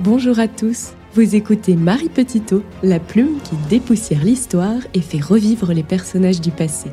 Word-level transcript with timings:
Bonjour 0.00 0.38
à 0.38 0.46
tous, 0.46 0.92
vous 1.14 1.34
écoutez 1.34 1.74
Marie 1.74 2.08
Petitot, 2.08 2.62
la 2.84 3.00
plume 3.00 3.40
qui 3.42 3.56
dépoussière 3.68 4.22
l'histoire 4.22 4.78
et 4.94 5.00
fait 5.00 5.18
revivre 5.18 5.72
les 5.72 5.82
personnages 5.82 6.40
du 6.40 6.52
passé. 6.52 6.92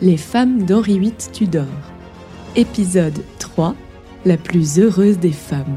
Les 0.00 0.16
femmes 0.16 0.64
d'Henri 0.64 0.98
VIII 0.98 1.14
Tudor. 1.32 1.64
Épisode 2.56 3.22
3 3.38 3.76
La 4.24 4.36
plus 4.36 4.80
heureuse 4.80 5.20
des 5.20 5.30
femmes. 5.30 5.76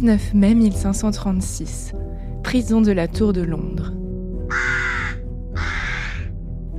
19 0.00 0.34
mai 0.34 0.54
1536, 0.54 1.92
prison 2.44 2.80
de 2.80 2.92
la 2.92 3.08
Tour 3.08 3.32
de 3.32 3.40
Londres. 3.40 3.92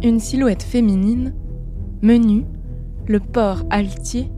Une 0.02 0.22
silhouette 0.22 0.64
féminine, 0.64 1.34
menue, 2.02 2.46
le 3.08 3.20
port 3.20 3.66
altier, 3.72 4.32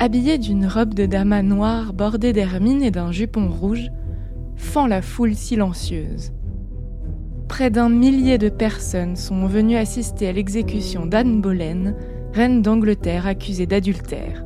habillée 0.00 0.38
d'une 0.38 0.66
robe 0.66 0.92
de 0.92 1.06
damas 1.06 1.44
noire 1.44 1.92
bordée 1.92 2.32
d'hermine 2.32 2.82
et 2.82 2.90
d'un 2.90 3.12
jupon 3.12 3.48
rouge, 3.48 3.92
fend 4.56 4.88
la 4.88 5.02
foule 5.02 5.36
silencieuse. 5.36 6.32
Près 7.46 7.70
d'un 7.70 7.88
millier 7.88 8.38
de 8.38 8.48
personnes 8.48 9.14
sont 9.14 9.46
venues 9.46 9.76
assister 9.76 10.26
à 10.26 10.32
l'exécution 10.32 11.06
d'Anne 11.06 11.40
Boleyn, 11.40 11.94
reine 12.32 12.60
d'Angleterre 12.60 13.28
accusée 13.28 13.66
d'adultère. 13.66 14.45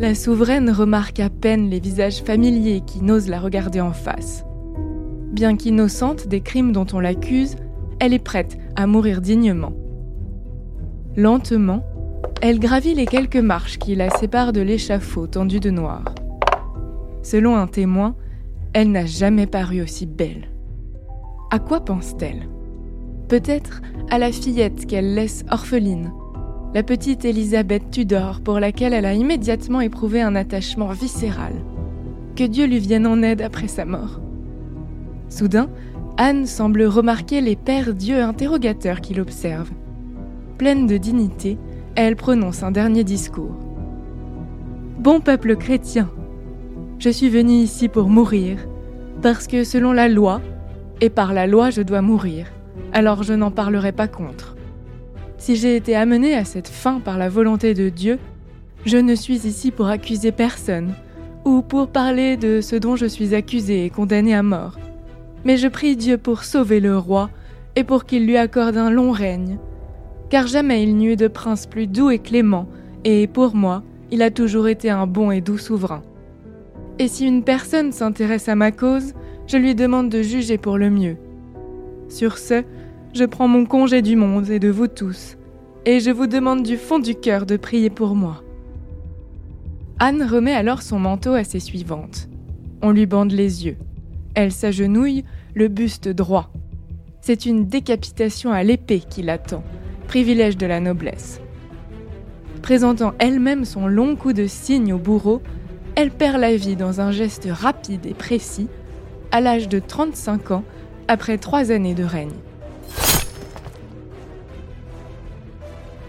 La 0.00 0.14
souveraine 0.14 0.70
remarque 0.70 1.20
à 1.20 1.28
peine 1.28 1.68
les 1.68 1.78
visages 1.78 2.22
familiers 2.22 2.80
qui 2.86 3.02
n'osent 3.02 3.28
la 3.28 3.38
regarder 3.38 3.82
en 3.82 3.92
face. 3.92 4.46
Bien 5.30 5.58
qu'innocente 5.58 6.26
des 6.26 6.40
crimes 6.40 6.72
dont 6.72 6.86
on 6.94 7.00
l'accuse, 7.00 7.56
elle 7.98 8.14
est 8.14 8.18
prête 8.18 8.56
à 8.76 8.86
mourir 8.86 9.20
dignement. 9.20 9.74
Lentement, 11.18 11.84
elle 12.40 12.60
gravit 12.60 12.94
les 12.94 13.04
quelques 13.04 13.36
marches 13.36 13.78
qui 13.78 13.94
la 13.94 14.08
séparent 14.08 14.54
de 14.54 14.62
l'échafaud 14.62 15.26
tendu 15.26 15.60
de 15.60 15.68
noir. 15.68 16.02
Selon 17.22 17.54
un 17.56 17.66
témoin, 17.66 18.16
elle 18.72 18.92
n'a 18.92 19.04
jamais 19.04 19.46
paru 19.46 19.82
aussi 19.82 20.06
belle. 20.06 20.48
À 21.50 21.58
quoi 21.58 21.84
pense-t-elle? 21.84 22.48
Peut-être 23.28 23.82
à 24.08 24.16
la 24.16 24.32
fillette 24.32 24.86
qu'elle 24.86 25.14
laisse 25.14 25.44
orpheline, 25.50 26.10
la 26.72 26.84
petite 26.84 27.24
Elisabeth 27.24 27.90
Tudor 27.90 28.40
pour 28.40 28.60
laquelle 28.60 28.92
elle 28.92 29.06
a 29.06 29.14
immédiatement 29.14 29.80
éprouvé 29.80 30.22
un 30.22 30.36
attachement 30.36 30.92
viscéral. 30.92 31.52
Que 32.36 32.44
Dieu 32.44 32.66
lui 32.66 32.78
vienne 32.78 33.08
en 33.08 33.22
aide 33.22 33.42
après 33.42 33.66
sa 33.66 33.84
mort. 33.84 34.20
Soudain, 35.28 35.68
Anne 36.16 36.46
semble 36.46 36.84
remarquer 36.84 37.40
les 37.40 37.56
pères 37.56 37.92
dieux 37.92 38.22
interrogateurs 38.22 39.00
qui 39.00 39.14
l'observent. 39.14 39.72
Pleine 40.58 40.86
de 40.86 40.96
dignité, 40.96 41.58
elle 41.96 42.14
prononce 42.14 42.62
un 42.62 42.70
dernier 42.70 43.02
discours. 43.02 43.56
Bon 44.98 45.20
peuple 45.20 45.56
chrétien, 45.56 46.08
je 46.98 47.10
suis 47.10 47.30
venue 47.30 47.54
ici 47.54 47.88
pour 47.88 48.08
mourir, 48.08 48.58
parce 49.22 49.46
que 49.46 49.64
selon 49.64 49.92
la 49.92 50.08
loi, 50.08 50.40
et 51.00 51.10
par 51.10 51.32
la 51.32 51.46
loi 51.46 51.70
je 51.70 51.82
dois 51.82 52.02
mourir, 52.02 52.46
alors 52.92 53.22
je 53.22 53.32
n'en 53.32 53.50
parlerai 53.50 53.92
pas 53.92 54.08
contre. 54.08 54.49
Si 55.40 55.56
j'ai 55.56 55.74
été 55.74 55.96
amenée 55.96 56.34
à 56.34 56.44
cette 56.44 56.68
fin 56.68 57.00
par 57.00 57.16
la 57.16 57.30
volonté 57.30 57.72
de 57.72 57.88
Dieu, 57.88 58.18
je 58.84 58.98
ne 58.98 59.14
suis 59.14 59.46
ici 59.46 59.70
pour 59.70 59.86
accuser 59.86 60.32
personne, 60.32 60.92
ou 61.46 61.62
pour 61.62 61.88
parler 61.88 62.36
de 62.36 62.60
ce 62.60 62.76
dont 62.76 62.94
je 62.94 63.06
suis 63.06 63.34
accusée 63.34 63.86
et 63.86 63.90
condamnée 63.90 64.34
à 64.34 64.42
mort. 64.42 64.78
Mais 65.46 65.56
je 65.56 65.66
prie 65.66 65.96
Dieu 65.96 66.18
pour 66.18 66.44
sauver 66.44 66.78
le 66.78 66.96
roi 66.98 67.30
et 67.74 67.84
pour 67.84 68.04
qu'il 68.04 68.26
lui 68.26 68.36
accorde 68.36 68.76
un 68.76 68.90
long 68.90 69.12
règne. 69.12 69.56
Car 70.28 70.46
jamais 70.46 70.82
il 70.82 70.94
n'y 70.94 71.06
eut 71.06 71.16
de 71.16 71.26
prince 71.26 71.66
plus 71.66 71.86
doux 71.86 72.10
et 72.10 72.18
clément, 72.18 72.68
et 73.04 73.26
pour 73.26 73.54
moi, 73.54 73.82
il 74.10 74.20
a 74.20 74.30
toujours 74.30 74.68
été 74.68 74.90
un 74.90 75.06
bon 75.06 75.30
et 75.30 75.40
doux 75.40 75.56
souverain. 75.56 76.02
Et 76.98 77.08
si 77.08 77.26
une 77.26 77.44
personne 77.44 77.92
s'intéresse 77.92 78.50
à 78.50 78.56
ma 78.56 78.72
cause, 78.72 79.14
je 79.46 79.56
lui 79.56 79.74
demande 79.74 80.10
de 80.10 80.20
juger 80.20 80.58
pour 80.58 80.76
le 80.76 80.90
mieux. 80.90 81.16
Sur 82.10 82.36
ce, 82.36 82.62
je 83.12 83.24
prends 83.24 83.48
mon 83.48 83.66
congé 83.66 84.02
du 84.02 84.14
monde 84.14 84.50
et 84.50 84.60
de 84.60 84.68
vous 84.68 84.86
tous, 84.86 85.36
et 85.86 86.00
je 86.00 86.10
vous 86.10 86.26
demande 86.26 86.62
du 86.62 86.76
fond 86.76 86.98
du 86.98 87.14
cœur 87.14 87.46
de 87.46 87.56
prier 87.56 87.90
pour 87.90 88.14
moi. 88.14 88.42
Anne 89.98 90.22
remet 90.22 90.54
alors 90.54 90.82
son 90.82 90.98
manteau 90.98 91.32
à 91.32 91.44
ses 91.44 91.60
suivantes. 91.60 92.28
On 92.82 92.90
lui 92.90 93.06
bande 93.06 93.32
les 93.32 93.66
yeux. 93.66 93.76
Elle 94.34 94.52
s'agenouille, 94.52 95.24
le 95.54 95.68
buste 95.68 96.08
droit. 96.08 96.50
C'est 97.20 97.46
une 97.46 97.66
décapitation 97.66 98.52
à 98.52 98.62
l'épée 98.62 99.00
qui 99.00 99.22
l'attend, 99.22 99.62
privilège 100.06 100.56
de 100.56 100.66
la 100.66 100.80
noblesse. 100.80 101.40
Présentant 102.62 103.14
elle-même 103.18 103.64
son 103.64 103.86
long 103.86 104.16
coup 104.16 104.32
de 104.32 104.46
cygne 104.46 104.92
au 104.92 104.98
bourreau, 104.98 105.42
elle 105.96 106.10
perd 106.10 106.40
la 106.40 106.56
vie 106.56 106.76
dans 106.76 107.00
un 107.00 107.10
geste 107.10 107.48
rapide 107.50 108.06
et 108.06 108.14
précis, 108.14 108.68
à 109.32 109.40
l'âge 109.40 109.68
de 109.68 109.78
35 109.78 110.50
ans, 110.50 110.64
après 111.08 111.38
trois 111.38 111.70
années 111.70 111.94
de 111.94 112.04
règne. 112.04 112.30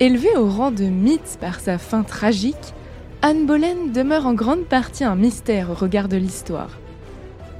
Élevée 0.02 0.36
au 0.36 0.50
rang 0.50 0.72
de 0.72 0.86
mythe 0.86 1.38
par 1.40 1.60
sa 1.60 1.78
fin 1.78 2.02
tragique, 2.02 2.74
Anne 3.22 3.46
Boleyn 3.46 3.86
demeure 3.94 4.26
en 4.26 4.34
grande 4.34 4.66
partie 4.66 5.04
un 5.04 5.14
mystère 5.14 5.70
au 5.70 5.76
regard 5.76 6.08
de 6.08 6.18
l'histoire. 6.18 6.80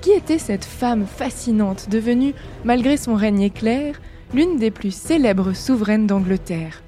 Qui 0.02 0.10
était 0.10 0.40
cette 0.40 0.66
femme 0.66 1.06
fascinante 1.06 1.88
devenue, 1.92 2.34
malgré 2.64 2.98
son 2.98 3.14
règne 3.14 3.42
éclair, 3.42 4.02
l'une 4.34 4.58
des 4.58 4.72
plus 4.72 4.90
célèbres 4.90 5.54
souveraines 5.54 6.08
d'Angleterre? 6.08 6.82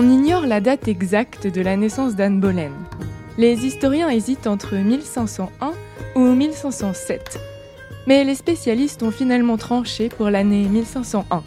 On 0.00 0.08
ignore 0.08 0.46
la 0.46 0.60
date 0.60 0.86
exacte 0.86 1.48
de 1.48 1.60
la 1.60 1.76
naissance 1.76 2.14
d'Anne 2.14 2.38
Boleyn. 2.38 2.70
Les 3.36 3.66
historiens 3.66 4.08
hésitent 4.08 4.46
entre 4.46 4.76
1501 4.76 5.72
ou 6.14 6.20
1507, 6.20 7.40
mais 8.06 8.22
les 8.22 8.36
spécialistes 8.36 9.02
ont 9.02 9.10
finalement 9.10 9.56
tranché 9.56 10.08
pour 10.08 10.30
l'année 10.30 10.68
1501. 10.68 11.42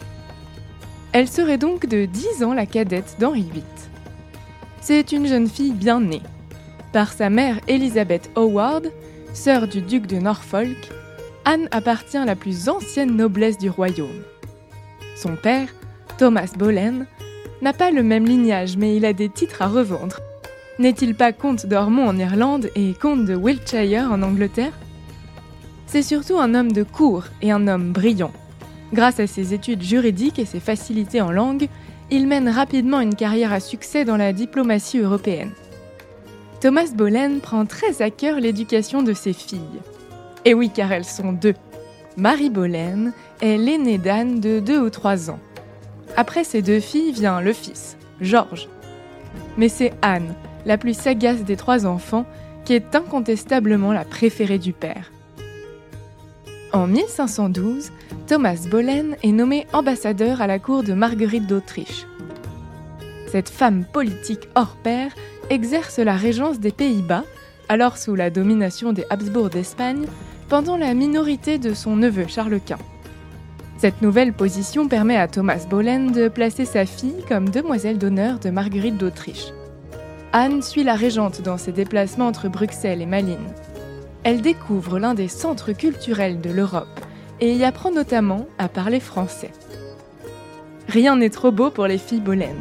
Elle 1.12 1.28
serait 1.28 1.56
donc 1.56 1.86
de 1.86 2.04
10 2.04 2.44
ans 2.44 2.52
la 2.52 2.66
cadette 2.66 3.16
d'Henri 3.18 3.48
VIII. 3.54 3.64
C'est 4.82 5.12
une 5.12 5.26
jeune 5.26 5.48
fille 5.48 5.72
bien 5.72 6.02
née. 6.02 6.20
Par 6.92 7.10
sa 7.14 7.30
mère 7.30 7.58
Elizabeth 7.68 8.28
Howard, 8.36 8.92
sœur 9.32 9.66
du 9.66 9.80
duc 9.80 10.06
de 10.06 10.18
Norfolk, 10.18 10.90
Anne 11.46 11.68
appartient 11.70 12.18
à 12.18 12.26
la 12.26 12.36
plus 12.36 12.68
ancienne 12.68 13.16
noblesse 13.16 13.56
du 13.56 13.70
royaume. 13.70 14.22
Son 15.16 15.36
père, 15.36 15.68
Thomas 16.18 16.52
Boleyn, 16.58 17.06
n'a 17.62 17.72
pas 17.72 17.90
le 17.90 18.02
même 18.02 18.26
lignage, 18.26 18.76
mais 18.76 18.96
il 18.96 19.04
a 19.04 19.12
des 19.12 19.28
titres 19.28 19.62
à 19.62 19.68
revendre. 19.68 20.20
N'est-il 20.78 21.14
pas 21.14 21.32
comte 21.32 21.66
d'Ormont 21.66 22.08
en 22.08 22.18
Irlande 22.18 22.68
et 22.74 22.92
comte 22.92 23.24
de 23.24 23.36
Wiltshire 23.36 24.10
en 24.10 24.22
Angleterre? 24.22 24.72
C'est 25.86 26.02
surtout 26.02 26.38
un 26.38 26.54
homme 26.54 26.72
de 26.72 26.82
cour 26.82 27.24
et 27.40 27.52
un 27.52 27.68
homme 27.68 27.92
brillant. 27.92 28.32
Grâce 28.92 29.20
à 29.20 29.26
ses 29.26 29.54
études 29.54 29.82
juridiques 29.82 30.38
et 30.38 30.44
ses 30.44 30.60
facilités 30.60 31.20
en 31.20 31.30
langue, 31.30 31.68
il 32.10 32.26
mène 32.26 32.48
rapidement 32.48 33.00
une 33.00 33.14
carrière 33.14 33.52
à 33.52 33.60
succès 33.60 34.04
dans 34.04 34.16
la 34.16 34.32
diplomatie 34.32 34.98
européenne. 34.98 35.52
Thomas 36.60 36.90
Boleyn 36.94 37.38
prend 37.38 37.64
très 37.64 38.02
à 38.02 38.10
cœur 38.10 38.40
l'éducation 38.40 39.02
de 39.02 39.12
ses 39.12 39.32
filles. 39.32 39.80
Et 40.44 40.54
oui, 40.54 40.70
car 40.74 40.92
elles 40.92 41.04
sont 41.04 41.32
deux. 41.32 41.54
Marie 42.16 42.50
Boleyn 42.50 43.12
est 43.40 43.56
l'aînée 43.56 43.98
d'Anne 43.98 44.40
de 44.40 44.60
deux 44.60 44.80
ou 44.80 44.90
trois 44.90 45.30
ans. 45.30 45.38
Après 46.16 46.44
ces 46.44 46.62
deux 46.62 46.80
filles 46.80 47.12
vient 47.12 47.40
le 47.40 47.52
fils, 47.52 47.96
Georges. 48.20 48.68
Mais 49.56 49.68
c'est 49.68 49.92
Anne, 50.02 50.34
la 50.66 50.78
plus 50.78 50.96
sagace 50.96 51.44
des 51.44 51.56
trois 51.56 51.86
enfants, 51.86 52.26
qui 52.64 52.74
est 52.74 52.94
incontestablement 52.94 53.92
la 53.92 54.04
préférée 54.04 54.58
du 54.58 54.72
père. 54.72 55.10
En 56.72 56.86
1512, 56.86 57.90
Thomas 58.26 58.66
Boleyn 58.70 59.16
est 59.22 59.32
nommé 59.32 59.66
ambassadeur 59.72 60.40
à 60.40 60.46
la 60.46 60.58
cour 60.58 60.82
de 60.82 60.94
Marguerite 60.94 61.46
d'Autriche. 61.46 62.06
Cette 63.30 63.48
femme 63.48 63.84
politique 63.84 64.48
hors 64.54 64.76
pair 64.76 65.12
exerce 65.50 65.98
la 65.98 66.16
régence 66.16 66.60
des 66.60 66.70
Pays-Bas, 66.70 67.24
alors 67.68 67.98
sous 67.98 68.14
la 68.14 68.30
domination 68.30 68.92
des 68.92 69.04
Habsbourg 69.10 69.50
d'Espagne, 69.50 70.06
pendant 70.48 70.76
la 70.76 70.94
minorité 70.94 71.58
de 71.58 71.74
son 71.74 71.96
neveu 71.96 72.26
Charles 72.28 72.60
Quint. 72.64 72.78
Cette 73.82 74.00
nouvelle 74.00 74.32
position 74.32 74.86
permet 74.86 75.16
à 75.16 75.26
Thomas 75.26 75.66
Bolen 75.68 76.12
de 76.12 76.28
placer 76.28 76.64
sa 76.64 76.86
fille 76.86 77.24
comme 77.26 77.48
demoiselle 77.48 77.98
d'honneur 77.98 78.38
de 78.38 78.48
Marguerite 78.48 78.96
d'Autriche. 78.96 79.48
Anne 80.32 80.62
suit 80.62 80.84
la 80.84 80.94
régente 80.94 81.42
dans 81.42 81.58
ses 81.58 81.72
déplacements 81.72 82.28
entre 82.28 82.48
Bruxelles 82.48 83.02
et 83.02 83.06
Malines. 83.06 83.38
Elle 84.22 84.40
découvre 84.40 85.00
l'un 85.00 85.14
des 85.14 85.26
centres 85.26 85.72
culturels 85.72 86.40
de 86.40 86.50
l'Europe 86.50 87.00
et 87.40 87.54
y 87.54 87.64
apprend 87.64 87.90
notamment 87.90 88.46
à 88.56 88.68
parler 88.68 89.00
français. 89.00 89.50
Rien 90.86 91.16
n'est 91.16 91.28
trop 91.28 91.50
beau 91.50 91.70
pour 91.70 91.88
les 91.88 91.98
filles 91.98 92.20
Bolen. 92.20 92.54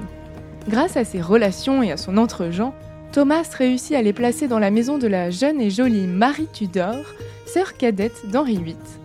Grâce 0.70 0.98
à 0.98 1.06
ses 1.06 1.22
relations 1.22 1.84
et 1.84 1.92
à 1.92 1.98
son 1.98 2.18
entre-gens, 2.18 2.74
Thomas 3.12 3.48
réussit 3.56 3.96
à 3.96 4.02
les 4.02 4.14
placer 4.14 4.48
dans 4.48 4.58
la 4.58 4.72
maison 4.72 4.98
de 4.98 5.08
la 5.08 5.30
jeune 5.30 5.62
et 5.62 5.70
jolie 5.70 6.08
Marie 6.08 6.50
Tudor, 6.52 6.96
sœur 7.46 7.78
cadette 7.78 8.28
d'Henri 8.32 8.58
VIII. 8.58 9.01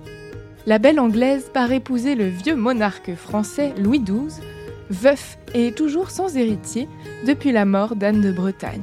La 0.69 0.81
belle 0.81 0.99
anglaise 0.99 1.49
part 1.55 1.71
épouser 1.71 2.17
le 2.17 2.27
vieux 2.27 2.57
monarque 2.57 3.15
français 3.15 3.73
Louis 3.79 4.01
XII, 4.01 4.43
veuf 4.91 5.39
et 5.55 5.71
toujours 5.71 6.11
sans 6.11 6.37
héritier 6.37 6.89
depuis 7.25 7.53
la 7.53 7.65
mort 7.65 7.95
d'Anne 7.95 8.21
de 8.21 8.33
Bretagne. 8.33 8.83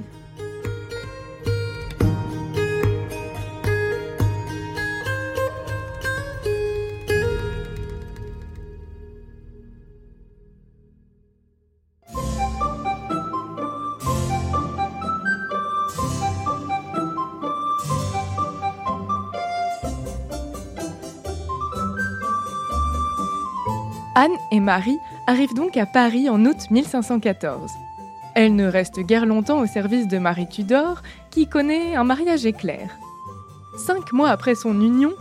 Anne 24.15 24.37
et 24.51 24.59
Marie 24.59 24.99
arrivent 25.25 25.55
donc 25.55 25.75
à 25.75 25.87
Paris 25.87 26.29
en 26.29 26.45
août 26.45 26.69
1514. 26.69 27.71
Elle 28.35 28.55
ne 28.55 28.67
reste 28.67 28.99
guère 28.99 29.25
longtemps 29.25 29.59
au 29.59 29.65
service 29.65 30.07
de 30.07 30.19
Marie 30.19 30.47
Tudor, 30.47 31.01
qui 31.31 31.47
connaît 31.47 31.95
un 31.95 32.03
mariage 32.03 32.45
éclair. 32.45 32.97
Cinq 33.77 34.13
mois 34.13 34.29
après 34.29 34.53
son 34.55 34.79
union, 34.81 35.13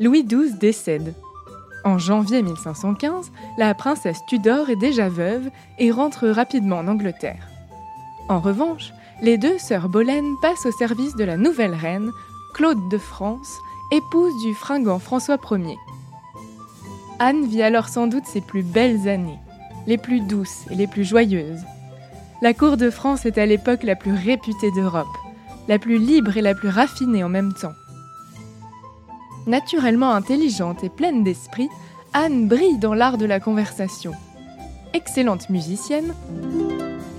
Louis 0.00 0.24
XII 0.24 0.54
décède. 0.58 1.14
En 1.84 1.98
janvier 1.98 2.42
1515, 2.42 3.30
la 3.56 3.72
princesse 3.74 4.20
Tudor 4.28 4.68
est 4.68 4.76
déjà 4.76 5.08
veuve 5.08 5.48
et 5.78 5.92
rentre 5.92 6.28
rapidement 6.28 6.78
en 6.78 6.88
Angleterre. 6.88 7.48
En 8.28 8.40
revanche, 8.40 8.92
les 9.22 9.38
deux 9.38 9.58
sœurs 9.58 9.88
Boleyn 9.88 10.34
passent 10.42 10.66
au 10.66 10.72
service 10.72 11.14
de 11.14 11.24
la 11.24 11.36
nouvelle 11.36 11.74
reine, 11.74 12.10
Claude 12.54 12.88
de 12.90 12.98
France, 12.98 13.58
épouse 13.92 14.42
du 14.42 14.54
fringant 14.54 14.98
François 14.98 15.38
Ier. 15.50 15.78
Anne 17.22 17.44
vit 17.44 17.62
alors 17.62 17.90
sans 17.90 18.06
doute 18.06 18.24
ses 18.24 18.40
plus 18.40 18.62
belles 18.62 19.06
années, 19.06 19.38
les 19.86 19.98
plus 19.98 20.20
douces 20.20 20.64
et 20.70 20.74
les 20.74 20.86
plus 20.86 21.04
joyeuses. 21.04 21.60
La 22.40 22.54
cour 22.54 22.78
de 22.78 22.88
France 22.88 23.26
est 23.26 23.36
à 23.36 23.44
l'époque 23.44 23.82
la 23.82 23.94
plus 23.94 24.14
réputée 24.14 24.70
d'Europe, 24.70 25.06
la 25.68 25.78
plus 25.78 25.98
libre 25.98 26.38
et 26.38 26.40
la 26.40 26.54
plus 26.54 26.70
raffinée 26.70 27.22
en 27.22 27.28
même 27.28 27.52
temps. 27.52 27.74
Naturellement 29.46 30.12
intelligente 30.12 30.82
et 30.82 30.88
pleine 30.88 31.22
d'esprit, 31.22 31.68
Anne 32.14 32.48
brille 32.48 32.78
dans 32.78 32.94
l'art 32.94 33.18
de 33.18 33.26
la 33.26 33.38
conversation. 33.38 34.12
Excellente 34.94 35.50
musicienne, 35.50 36.14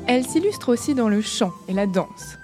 elle 0.07 0.25
s'illustre 0.25 0.69
aussi 0.69 0.95
dans 0.95 1.09
le 1.09 1.21
chant 1.21 1.51
et 1.68 1.74
la 1.74 1.86
danse. 1.86 2.39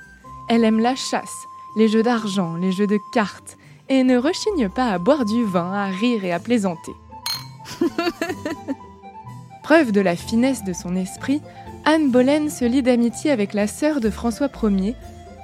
Elle 0.47 0.63
aime 0.63 0.79
la 0.79 0.95
chasse, 0.95 1.47
les 1.75 1.87
jeux 1.87 2.03
d'argent, 2.03 2.55
les 2.55 2.71
jeux 2.71 2.87
de 2.87 2.99
cartes, 3.11 3.57
et 3.89 4.03
ne 4.03 4.19
rechigne 4.19 4.69
pas 4.69 4.91
à 4.91 4.99
boire 4.99 5.25
du 5.25 5.43
vin, 5.43 5.73
à 5.73 5.87
rire 5.87 6.23
et 6.23 6.31
à 6.31 6.39
plaisanter. 6.39 6.93
Preuve 9.63 9.91
de 9.91 10.01
la 10.01 10.15
finesse 10.15 10.63
de 10.63 10.73
son 10.73 10.95
esprit, 10.95 11.41
Anne 11.85 12.09
Boleyn 12.09 12.49
se 12.49 12.65
lie 12.65 12.81
d'amitié 12.81 13.31
avec 13.31 13.53
la 13.53 13.67
sœur 13.67 13.99
de 13.99 14.09
François 14.09 14.49
Ier, 14.63 14.95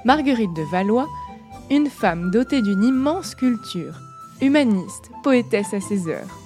Marguerite 0.04 0.54
de 0.54 0.62
Valois, 0.62 1.08
une 1.70 1.88
femme 1.88 2.30
dotée 2.30 2.62
d'une 2.62 2.84
immense 2.84 3.34
culture, 3.34 4.00
humaniste, 4.40 5.10
poétesse 5.22 5.74
à 5.74 5.80
ses 5.80 6.08
heures. 6.08 6.38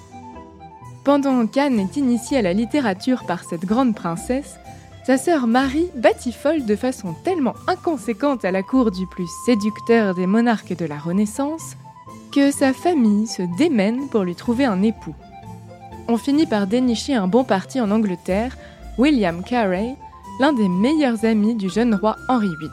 Pendant 1.03 1.47
qu'Anne 1.47 1.79
est 1.79 1.97
initiée 1.97 2.37
à 2.37 2.41
la 2.41 2.53
littérature 2.53 3.25
par 3.25 3.43
cette 3.43 3.65
grande 3.65 3.95
princesse, 3.95 4.57
sa 5.05 5.17
sœur 5.17 5.47
Marie 5.47 5.89
batifole 5.95 6.65
de 6.65 6.75
façon 6.75 7.15
tellement 7.23 7.55
inconséquente 7.67 8.45
à 8.45 8.51
la 8.51 8.61
cour 8.61 8.91
du 8.91 9.07
plus 9.07 9.29
séducteur 9.45 10.13
des 10.13 10.27
monarques 10.27 10.75
de 10.75 10.85
la 10.85 10.99
Renaissance 10.99 11.75
que 12.31 12.51
sa 12.51 12.73
famille 12.73 13.25
se 13.25 13.41
démène 13.57 14.07
pour 14.09 14.23
lui 14.23 14.35
trouver 14.35 14.65
un 14.65 14.83
époux 14.83 15.15
on 16.09 16.17
finit 16.17 16.47
par 16.47 16.65
dénicher 16.65 17.13
un 17.13 17.27
bon 17.27 17.43
parti 17.43 17.79
en 17.79 17.91
Angleterre, 17.91 18.57
William 18.97 19.43
Carey, 19.43 19.95
l'un 20.39 20.53
des 20.53 20.67
meilleurs 20.67 21.23
amis 21.23 21.53
du 21.53 21.69
jeune 21.69 21.93
roi 21.93 22.15
Henri 22.27 22.49
VIII. 22.59 22.71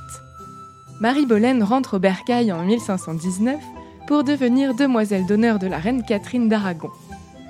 Marie 1.00 1.26
Boleyn 1.26 1.62
rentre 1.62 1.96
au 1.96 1.98
bercail 1.98 2.50
en 2.50 2.64
1519 2.64 3.60
pour 4.06 4.24
devenir 4.24 4.74
demoiselle 4.74 5.26
d'honneur 5.26 5.58
de 5.58 5.66
la 5.66 5.76
reine 5.76 6.02
Catherine 6.02 6.48
d'Aragon. 6.48 6.90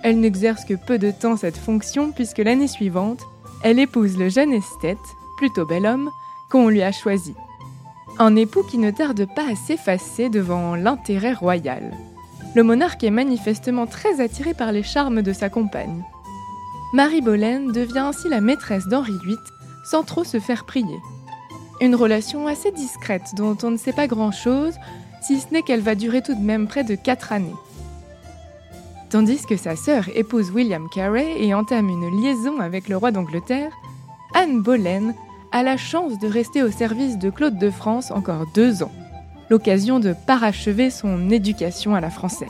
Elle 0.02 0.18
n'exerce 0.18 0.64
que 0.64 0.74
peu 0.74 0.98
de 0.98 1.12
temps 1.12 1.36
cette 1.36 1.56
fonction 1.56 2.10
puisque 2.10 2.38
l'année 2.38 2.68
suivante, 2.68 3.22
elle 3.62 3.78
épouse 3.78 4.18
le 4.18 4.28
jeune 4.28 4.52
esthète, 4.52 4.98
plutôt 5.36 5.66
bel 5.66 5.86
homme, 5.86 6.10
qu'on 6.50 6.68
lui 6.68 6.82
a 6.82 6.90
choisi. 6.90 7.34
Un 8.18 8.34
époux 8.34 8.64
qui 8.64 8.78
ne 8.78 8.90
tarde 8.90 9.26
pas 9.36 9.52
à 9.52 9.54
s'effacer 9.54 10.30
devant 10.30 10.74
l'intérêt 10.74 11.34
royal 11.34 11.92
le 12.56 12.62
monarque 12.62 13.04
est 13.04 13.10
manifestement 13.10 13.86
très 13.86 14.18
attiré 14.22 14.54
par 14.54 14.72
les 14.72 14.82
charmes 14.82 15.20
de 15.20 15.34
sa 15.34 15.50
compagne. 15.50 16.02
Marie 16.94 17.20
Boleyn 17.20 17.70
devient 17.70 17.98
ainsi 17.98 18.30
la 18.30 18.40
maîtresse 18.40 18.88
d'Henri 18.88 19.12
VIII 19.26 19.36
sans 19.84 20.02
trop 20.02 20.24
se 20.24 20.40
faire 20.40 20.64
prier. 20.64 20.98
Une 21.82 21.94
relation 21.94 22.46
assez 22.46 22.72
discrète 22.72 23.34
dont 23.36 23.58
on 23.62 23.72
ne 23.72 23.76
sait 23.76 23.92
pas 23.92 24.06
grand-chose, 24.06 24.72
si 25.20 25.38
ce 25.38 25.52
n'est 25.52 25.60
qu'elle 25.60 25.82
va 25.82 25.94
durer 25.94 26.22
tout 26.22 26.34
de 26.34 26.40
même 26.40 26.66
près 26.66 26.82
de 26.82 26.94
quatre 26.94 27.30
années. 27.30 27.52
Tandis 29.10 29.44
que 29.46 29.58
sa 29.58 29.76
sœur 29.76 30.04
épouse 30.14 30.50
William 30.50 30.88
Carey 30.88 31.34
et 31.38 31.52
entame 31.52 31.90
une 31.90 32.22
liaison 32.22 32.60
avec 32.60 32.88
le 32.88 32.96
roi 32.96 33.10
d'Angleterre, 33.10 33.72
Anne 34.32 34.62
Boleyn 34.62 35.14
a 35.52 35.62
la 35.62 35.76
chance 35.76 36.18
de 36.18 36.26
rester 36.26 36.62
au 36.62 36.70
service 36.70 37.18
de 37.18 37.28
Claude 37.28 37.58
de 37.58 37.68
France 37.68 38.10
encore 38.10 38.46
deux 38.54 38.82
ans 38.82 38.92
l'occasion 39.50 40.00
de 40.00 40.14
parachever 40.26 40.90
son 40.90 41.30
éducation 41.30 41.94
à 41.94 42.00
la 42.00 42.10
française. 42.10 42.48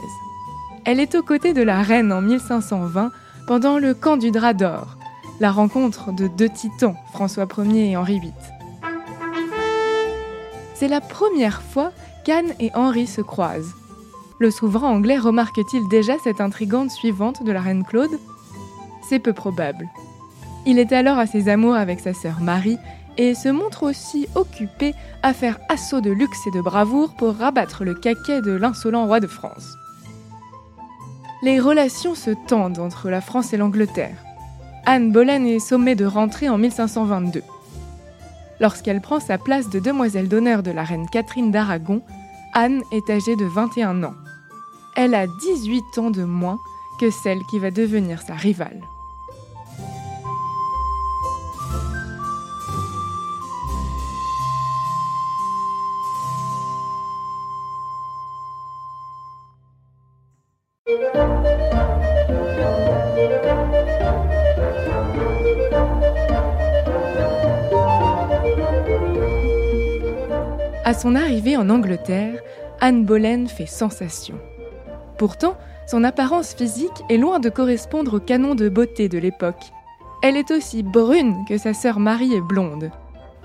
Elle 0.84 1.00
est 1.00 1.14
aux 1.14 1.22
côtés 1.22 1.52
de 1.52 1.62
la 1.62 1.82
reine 1.82 2.12
en 2.12 2.20
1520 2.20 3.10
pendant 3.46 3.78
le 3.78 3.94
camp 3.94 4.16
du 4.16 4.30
Drap 4.30 4.54
d'Or, 4.54 4.96
la 5.40 5.50
rencontre 5.50 6.12
de 6.12 6.28
deux 6.28 6.48
titans, 6.48 6.96
François 7.12 7.46
Ier 7.58 7.90
et 7.90 7.96
Henri 7.96 8.20
VIII. 8.20 8.32
C'est 10.74 10.88
la 10.88 11.00
première 11.00 11.62
fois 11.62 11.92
qu'Anne 12.24 12.52
et 12.60 12.70
Henri 12.74 13.06
se 13.06 13.20
croisent. 13.20 13.74
Le 14.38 14.50
souverain 14.50 14.90
anglais 14.90 15.16
remarque-t-il 15.16 15.88
déjà 15.88 16.14
cette 16.22 16.40
intrigante 16.40 16.90
suivante 16.90 17.42
de 17.42 17.52
la 17.52 17.60
reine 17.60 17.84
Claude? 17.84 18.18
C'est 19.08 19.18
peu 19.18 19.32
probable. 19.32 19.88
Il 20.66 20.78
est 20.78 20.92
alors 20.92 21.18
à 21.18 21.26
ses 21.26 21.48
amours 21.48 21.76
avec 21.76 22.00
sa 22.00 22.12
sœur 22.12 22.40
Marie 22.40 22.78
et 23.18 23.35
se 23.35 23.49
montre 23.49 23.82
aussi 23.82 24.28
occupé 24.35 24.94
à 25.23 25.32
faire 25.32 25.58
assaut 25.68 26.00
de 26.00 26.11
luxe 26.11 26.46
et 26.46 26.50
de 26.50 26.61
bravoure 26.61 27.14
pour 27.14 27.35
rabattre 27.35 27.85
le 27.85 27.94
caquet 27.94 28.42
de 28.42 28.52
l'insolent 28.52 29.06
roi 29.06 29.20
de 29.20 29.26
France. 29.26 29.75
Les 31.42 31.61
relations 31.61 32.14
se 32.14 32.30
tendent 32.49 32.78
entre 32.78 33.11
la 33.11 33.20
France 33.20 33.52
et 33.52 33.56
l'Angleterre. 33.56 34.16
Anne 34.87 35.12
Boleyn 35.12 35.44
est 35.44 35.58
sommée 35.58 35.94
de 35.94 36.04
rentrer 36.04 36.49
en 36.49 36.58
1522. 36.58 37.42
Lorsqu'elle 38.61 39.00
prend 39.00 39.20
sa 39.20 39.37
place 39.37 39.68
de 39.68 39.78
demoiselle 39.78 40.28
d'honneur 40.28 40.62
de 40.62 40.70
la 40.70 40.85
reine 40.85 41.08
Catherine 41.11 41.50
d'Aragon, 41.50 42.02
Anne 42.54 42.82
est 42.90 43.11
âgée 43.11 43.37
de 43.37 43.44
21 43.44 44.02
ans. 44.02 44.14
Elle 44.96 45.14
a 45.14 45.26
18 45.26 45.99
ans 45.99 46.11
de 46.11 46.25
moins 46.25 46.58
que 46.99 47.11
celle 47.11 47.40
qui 47.50 47.58
va 47.58 47.70
devenir 47.70 48.23
sa 48.23 48.35
rivale. 48.35 48.80
Son 70.96 71.14
arrivée 71.14 71.56
en 71.56 71.68
Angleterre, 71.68 72.40
Anne 72.80 73.04
Boleyn 73.04 73.46
fait 73.46 73.66
sensation. 73.66 74.36
Pourtant, 75.18 75.56
son 75.86 76.04
apparence 76.04 76.54
physique 76.54 77.02
est 77.10 77.18
loin 77.18 77.38
de 77.38 77.48
correspondre 77.48 78.14
au 78.14 78.20
canon 78.20 78.54
de 78.54 78.68
beauté 78.68 79.08
de 79.08 79.18
l'époque. 79.18 79.72
Elle 80.22 80.36
est 80.36 80.50
aussi 80.50 80.82
brune 80.82 81.44
que 81.48 81.58
sa 81.58 81.74
sœur 81.74 82.00
Marie 82.00 82.32
est 82.32 82.40
blonde. 82.40 82.90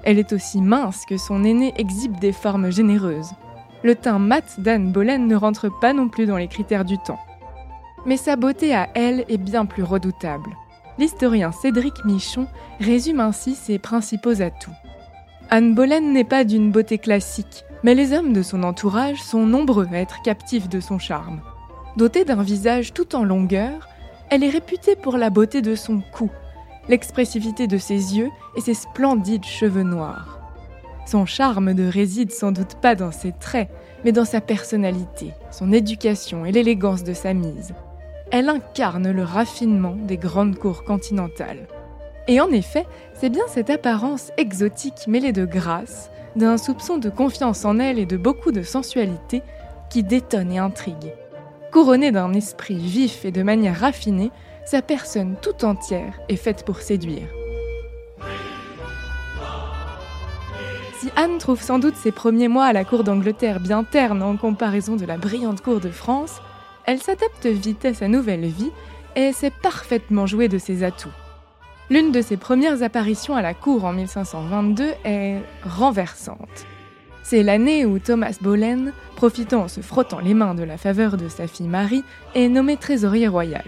Elle 0.04 0.18
est 0.18 0.34
aussi 0.34 0.62
mince 0.62 1.06
que 1.06 1.18
son 1.18 1.44
aînée 1.44 1.74
exhibe 1.78 2.20
des 2.20 2.32
formes 2.32 2.72
généreuses. 2.72 3.32
Le 3.84 3.96
teint 3.96 4.20
mat 4.20 4.60
d'Anne 4.60 4.92
Boleyn 4.92 5.20
ne 5.20 5.36
rentre 5.36 5.70
pas 5.80 5.94
non 5.94 6.08
plus 6.08 6.26
dans 6.26 6.38
les 6.38 6.48
critères 6.48 6.86
du 6.86 6.98
temps. 7.00 7.20
Mais 8.06 8.18
sa 8.18 8.36
beauté 8.36 8.74
à 8.74 8.90
elle 8.96 9.26
est 9.28 9.38
bien 9.38 9.66
plus 9.66 9.84
redoutable. 9.84 10.50
L'historien 10.98 11.52
Cédric 11.52 12.06
Michon 12.06 12.48
résume 12.80 13.20
ainsi 13.20 13.56
ses 13.56 13.78
principaux 13.78 14.42
atouts. 14.42 14.72
Anne 15.54 15.76
Boleyn 15.76 16.14
n'est 16.14 16.24
pas 16.24 16.46
d'une 16.46 16.72
beauté 16.72 16.98
classique, 16.98 17.66
mais 17.84 17.94
les 17.94 18.14
hommes 18.14 18.32
de 18.32 18.42
son 18.42 18.64
entourage 18.64 19.22
sont 19.22 19.46
nombreux 19.46 19.86
à 19.92 19.98
être 19.98 20.22
captifs 20.22 20.70
de 20.70 20.80
son 20.80 20.98
charme. 20.98 21.42
Dotée 21.98 22.24
d'un 22.24 22.42
visage 22.42 22.94
tout 22.94 23.18
en 23.18 23.26
longueur, 23.26 23.90
elle 24.30 24.46
est 24.46 24.50
réputée 24.50 24.96
pour 24.96 25.18
la 25.18 25.30
beauté 25.30 25.62
de 25.62 25.76
son 25.76 26.02
cou, 26.14 26.30
l'expressivité 26.88 27.68
de 27.68 27.78
ses 27.78 28.16
yeux 28.18 28.30
et 28.56 28.62
ses 28.62 28.74
splendides 28.74 29.44
cheveux 29.44 29.84
noirs. 29.84 30.40
Son 31.06 31.26
charme 31.26 31.74
ne 31.74 31.92
réside 31.92 32.32
sans 32.32 32.54
doute 32.54 32.76
pas 32.76 32.96
dans 32.96 33.12
ses 33.12 33.34
traits, 33.34 33.70
mais 34.06 34.14
dans 34.14 34.24
sa 34.24 34.40
personnalité, 34.40 35.34
son 35.52 35.74
éducation 35.74 36.46
et 36.46 36.54
l'élégance 36.54 37.04
de 37.04 37.14
sa 37.14 37.34
mise. 37.34 37.74
Elle 38.32 38.48
incarne 38.48 39.12
le 39.12 39.24
raffinement 39.24 39.98
des 39.98 40.16
grandes 40.16 40.58
cours 40.58 40.86
continentales. 40.86 41.68
Et 42.32 42.40
en 42.40 42.50
effet, 42.50 42.86
c'est 43.14 43.30
bien 43.30 43.44
cette 43.50 43.70
apparence 43.70 44.32
exotique 44.38 45.06
mêlée 45.06 45.34
de 45.34 45.44
grâce, 45.44 46.10
d'un 46.38 46.58
soupçon 46.58 46.98
de 46.98 47.10
confiance 47.10 47.66
en 47.66 47.78
elle 47.78 48.00
et 48.00 48.06
de 48.06 48.16
beaucoup 48.16 48.54
de 48.54 48.64
sensualité 48.64 49.42
qui 49.90 50.02
détonne 50.02 50.54
et 50.54 50.58
intrigue. 50.58 51.12
Couronnée 51.74 52.14
d'un 52.14 52.32
esprit 52.32 52.78
vif 52.78 53.26
et 53.26 53.32
de 53.32 53.44
manière 53.44 53.78
raffinée, 53.78 54.32
sa 54.64 54.82
personne 54.82 55.36
tout 55.42 55.66
entière 55.66 56.22
est 56.30 56.38
faite 56.38 56.64
pour 56.64 56.80
séduire. 56.80 57.28
Si 61.02 61.10
Anne 61.18 61.38
trouve 61.38 61.62
sans 61.62 61.80
doute 61.80 61.98
ses 61.98 62.14
premiers 62.14 62.48
mois 62.48 62.68
à 62.68 62.72
la 62.72 62.86
cour 62.86 63.04
d'Angleterre 63.04 63.60
bien 63.60 63.84
ternes 63.84 64.24
en 64.24 64.38
comparaison 64.38 64.96
de 64.96 65.06
la 65.06 65.18
brillante 65.18 65.60
cour 65.60 65.82
de 65.82 65.90
France, 65.90 66.42
elle 66.86 67.02
s'adapte 67.02 67.48
vite 67.48 67.84
à 67.84 67.94
sa 67.94 68.08
nouvelle 68.08 68.46
vie 68.46 68.72
et 69.18 69.34
sait 69.34 69.52
parfaitement 69.62 70.28
jouer 70.28 70.48
de 70.48 70.60
ses 70.60 70.86
atouts. 70.86 71.10
L'une 71.92 72.14
de 72.14 72.22
ses 72.22 72.38
premières 72.38 72.84
apparitions 72.84 73.36
à 73.36 73.42
la 73.42 73.54
cour 73.54 73.84
en 73.84 73.92
1522 73.92 74.94
est 75.04 75.40
renversante. 75.66 76.66
C'est 77.22 77.44
l'année 77.44 77.86
où 77.86 78.00
Thomas 78.00 78.38
Boleyn, 78.40 78.94
profitant 79.18 79.64
en 79.64 79.68
se 79.68 79.82
frottant 79.82 80.22
les 80.22 80.34
mains 80.34 80.56
de 80.56 80.64
la 80.64 80.78
faveur 80.78 81.18
de 81.18 81.28
sa 81.28 81.48
fille 81.48 81.68
Marie, 81.68 82.06
est 82.34 82.48
nommé 82.48 82.78
trésorier 82.78 83.28
royal. 83.28 83.66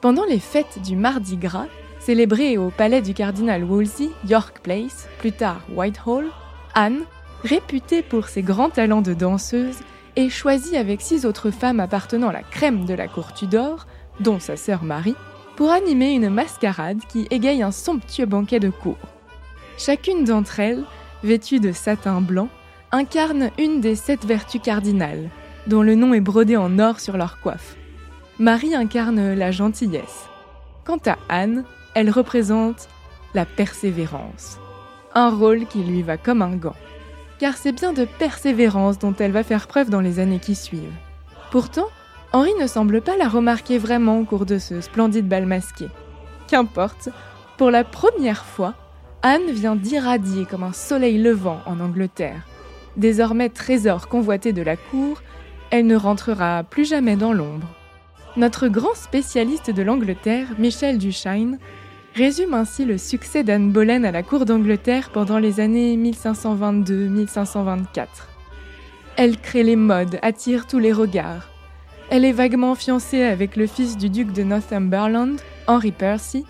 Pendant 0.00 0.24
les 0.24 0.38
fêtes 0.38 0.78
du 0.84 0.94
Mardi 0.94 1.36
Gras, 1.36 1.66
célébrées 1.98 2.56
au 2.56 2.70
palais 2.70 3.02
du 3.02 3.14
cardinal 3.14 3.64
Wolsey, 3.64 4.10
York 4.28 4.60
Place, 4.62 5.08
plus 5.18 5.32
tard 5.32 5.62
Whitehall, 5.74 6.26
Anne, 6.74 7.00
réputée 7.42 8.02
pour 8.02 8.28
ses 8.28 8.42
grands 8.42 8.70
talents 8.70 9.02
de 9.02 9.12
danseuse, 9.12 9.80
est 10.14 10.28
choisie 10.28 10.76
avec 10.76 11.00
six 11.00 11.26
autres 11.26 11.50
femmes 11.50 11.80
appartenant 11.80 12.28
à 12.28 12.32
la 12.32 12.42
crème 12.42 12.84
de 12.84 12.94
la 12.94 13.08
cour 13.08 13.32
Tudor, 13.32 13.88
dont 14.20 14.38
sa 14.38 14.56
sœur 14.56 14.84
Marie, 14.84 15.16
pour 15.56 15.70
animer 15.70 16.12
une 16.12 16.30
mascarade 16.30 17.00
qui 17.08 17.26
égaye 17.30 17.62
un 17.62 17.70
somptueux 17.70 18.26
banquet 18.26 18.60
de 18.60 18.70
cour. 18.70 18.98
Chacune 19.78 20.24
d'entre 20.24 20.60
elles, 20.60 20.84
vêtue 21.22 21.60
de 21.60 21.72
satin 21.72 22.20
blanc, 22.20 22.48
incarne 22.92 23.50
une 23.58 23.80
des 23.80 23.94
sept 23.94 24.24
vertus 24.24 24.60
cardinales, 24.62 25.28
dont 25.66 25.82
le 25.82 25.94
nom 25.94 26.14
est 26.14 26.20
brodé 26.20 26.56
en 26.56 26.78
or 26.78 27.00
sur 27.00 27.16
leur 27.16 27.40
coiffe. 27.40 27.76
Marie 28.38 28.74
incarne 28.74 29.34
la 29.34 29.50
gentillesse. 29.50 30.28
Quant 30.84 31.00
à 31.06 31.18
Anne, 31.28 31.64
elle 31.94 32.10
représente 32.10 32.88
la 33.34 33.44
persévérance. 33.44 34.58
Un 35.14 35.30
rôle 35.30 35.66
qui 35.66 35.82
lui 35.82 36.02
va 36.02 36.16
comme 36.16 36.42
un 36.42 36.56
gant. 36.56 36.76
Car 37.38 37.56
c'est 37.56 37.72
bien 37.72 37.92
de 37.92 38.04
persévérance 38.04 38.98
dont 38.98 39.14
elle 39.18 39.32
va 39.32 39.42
faire 39.42 39.66
preuve 39.66 39.90
dans 39.90 40.00
les 40.00 40.18
années 40.18 40.38
qui 40.38 40.54
suivent. 40.54 40.92
Pourtant, 41.50 41.88
Henri 42.32 42.52
ne 42.60 42.68
semble 42.68 43.00
pas 43.00 43.16
la 43.16 43.28
remarquer 43.28 43.78
vraiment 43.78 44.20
au 44.20 44.24
cours 44.24 44.46
de 44.46 44.58
ce 44.58 44.80
splendide 44.80 45.26
bal 45.26 45.46
masqué. 45.46 45.88
Qu'importe, 46.46 47.08
pour 47.58 47.72
la 47.72 47.82
première 47.82 48.44
fois, 48.44 48.74
Anne 49.22 49.50
vient 49.50 49.76
d'irradier 49.76 50.44
comme 50.44 50.62
un 50.62 50.72
soleil 50.72 51.18
levant 51.18 51.60
en 51.66 51.80
Angleterre. 51.80 52.46
Désormais 52.96 53.48
trésor 53.48 54.08
convoité 54.08 54.52
de 54.52 54.62
la 54.62 54.76
cour, 54.76 55.22
elle 55.70 55.86
ne 55.86 55.96
rentrera 55.96 56.62
plus 56.62 56.88
jamais 56.88 57.16
dans 57.16 57.32
l'ombre. 57.32 57.66
Notre 58.36 58.68
grand 58.68 58.94
spécialiste 58.94 59.70
de 59.70 59.82
l'Angleterre, 59.82 60.46
Michel 60.58 60.98
Duchesne, 60.98 61.58
résume 62.14 62.54
ainsi 62.54 62.84
le 62.84 62.96
succès 62.96 63.42
d'Anne 63.42 63.72
Boleyn 63.72 64.04
à 64.04 64.12
la 64.12 64.22
cour 64.22 64.44
d'Angleterre 64.44 65.10
pendant 65.10 65.38
les 65.38 65.58
années 65.58 65.96
1522-1524. 65.96 68.06
Elle 69.16 69.36
crée 69.36 69.64
les 69.64 69.76
modes, 69.76 70.18
attire 70.22 70.66
tous 70.66 70.78
les 70.78 70.92
regards. 70.92 71.49
Elle 72.10 72.24
est 72.24 72.32
vaguement 72.32 72.74
fiancée 72.74 73.22
avec 73.22 73.54
le 73.54 73.68
fils 73.68 73.96
du 73.96 74.10
duc 74.10 74.32
de 74.32 74.42
Northumberland, 74.42 75.36
Henry 75.68 75.92
Percy, 75.92 76.44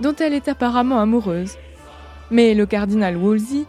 dont 0.00 0.14
elle 0.18 0.32
est 0.32 0.48
apparemment 0.48 1.00
amoureuse. 1.00 1.58
Mais 2.30 2.54
le 2.54 2.64
cardinal 2.64 3.18
Wolsey, 3.18 3.66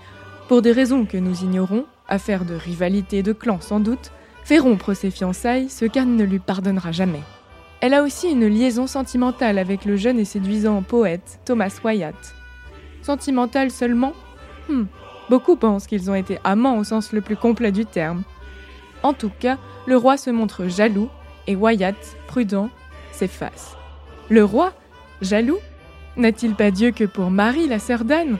pour 0.47 0.61
des 0.61 0.71
raisons 0.71 1.05
que 1.05 1.17
nous 1.17 1.43
ignorons, 1.43 1.83
affaire 2.07 2.45
de 2.45 2.55
rivalité 2.55 3.23
de 3.23 3.33
clan 3.33 3.59
sans 3.59 3.81
doute, 3.81 4.11
fait 4.45 4.57
rompre 4.57 4.93
ses 4.93 5.11
fiançailles, 5.11 5.69
ce 5.69 5.83
qu'Anne 5.83 6.15
ne 6.15 6.23
lui 6.23 6.39
pardonnera 6.39 6.93
jamais. 6.93 7.23
Elle 7.81 7.93
a 7.93 8.03
aussi 8.03 8.31
une 8.31 8.47
liaison 8.47 8.87
sentimentale 8.87 9.57
avec 9.57 9.83
le 9.83 9.97
jeune 9.97 10.19
et 10.19 10.25
séduisant 10.25 10.81
poète 10.81 11.41
Thomas 11.43 11.77
Wyatt. 11.83 12.15
Sentimentale 13.01 13.69
seulement? 13.69 14.13
Hmm. 14.69 14.85
Beaucoup 15.29 15.57
pensent 15.57 15.87
qu'ils 15.87 16.09
ont 16.09 16.15
été 16.15 16.39
amants 16.45 16.77
au 16.77 16.85
sens 16.85 17.11
le 17.11 17.19
plus 17.19 17.35
complet 17.35 17.73
du 17.73 17.85
terme. 17.85 18.23
En 19.03 19.11
tout 19.11 19.31
cas, 19.41 19.57
le 19.85 19.97
roi 19.97 20.15
se 20.15 20.29
montre 20.29 20.69
jaloux 20.69 21.09
et 21.47 21.55
Wyatt, 21.55 22.17
prudent, 22.27 22.69
s'efface. 23.11 23.75
Le 24.29 24.43
roi 24.43 24.73
Jaloux 25.21 25.59
N'a-t-il 26.15 26.53
pas 26.53 26.69
Dieu 26.69 26.91
que 26.91 27.05
pour 27.05 27.31
Marie, 27.31 27.67
la 27.67 27.79
sœur 27.79 28.03
d'Anne? 28.03 28.37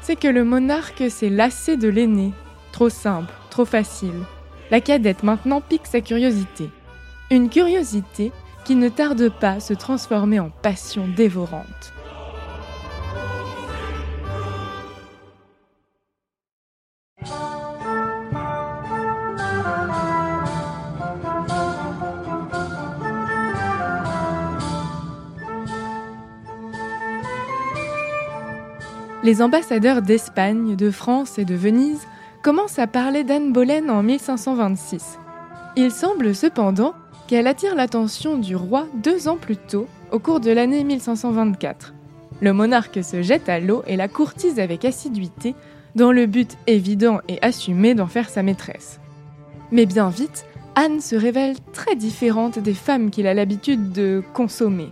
C'est 0.00 0.16
que 0.16 0.28
le 0.28 0.44
monarque 0.44 1.10
s'est 1.10 1.28
lassé 1.28 1.76
de 1.76 1.88
l'aîné. 1.88 2.32
Trop 2.72 2.88
simple, 2.88 3.32
trop 3.50 3.66
facile. 3.66 4.24
La 4.70 4.80
cadette 4.80 5.22
maintenant 5.22 5.60
pique 5.60 5.86
sa 5.86 6.00
curiosité. 6.00 6.70
Une 7.30 7.50
curiosité 7.50 8.32
qui 8.64 8.76
ne 8.76 8.88
tarde 8.88 9.28
pas 9.28 9.52
à 9.52 9.60
se 9.60 9.74
transformer 9.74 10.40
en 10.40 10.50
passion 10.50 11.06
dévorante. 11.06 11.92
Les 29.24 29.40
ambassadeurs 29.40 30.02
d'Espagne, 30.02 30.74
de 30.74 30.90
France 30.90 31.38
et 31.38 31.44
de 31.44 31.54
Venise 31.54 32.08
commencent 32.42 32.80
à 32.80 32.88
parler 32.88 33.22
d'Anne 33.22 33.52
Boleyn 33.52 33.88
en 33.88 34.02
1526. 34.02 35.16
Il 35.76 35.92
semble 35.92 36.34
cependant 36.34 36.94
qu'elle 37.28 37.46
attire 37.46 37.76
l'attention 37.76 38.36
du 38.36 38.56
roi 38.56 38.88
deux 38.96 39.28
ans 39.28 39.36
plus 39.36 39.56
tôt, 39.56 39.86
au 40.10 40.18
cours 40.18 40.40
de 40.40 40.50
l'année 40.50 40.82
1524. 40.82 41.94
Le 42.40 42.52
monarque 42.52 43.04
se 43.04 43.22
jette 43.22 43.48
à 43.48 43.60
l'eau 43.60 43.84
et 43.86 43.94
la 43.96 44.08
courtise 44.08 44.58
avec 44.58 44.84
assiduité, 44.84 45.54
dans 45.94 46.10
le 46.10 46.26
but 46.26 46.56
évident 46.66 47.20
et 47.28 47.38
assumé 47.42 47.94
d'en 47.94 48.08
faire 48.08 48.28
sa 48.28 48.42
maîtresse. 48.42 48.98
Mais 49.70 49.86
bien 49.86 50.08
vite, 50.08 50.46
Anne 50.74 51.00
se 51.00 51.14
révèle 51.14 51.54
très 51.72 51.94
différente 51.94 52.58
des 52.58 52.74
femmes 52.74 53.10
qu'il 53.10 53.28
a 53.28 53.34
l'habitude 53.34 53.92
de 53.92 54.20
consommer. 54.34 54.90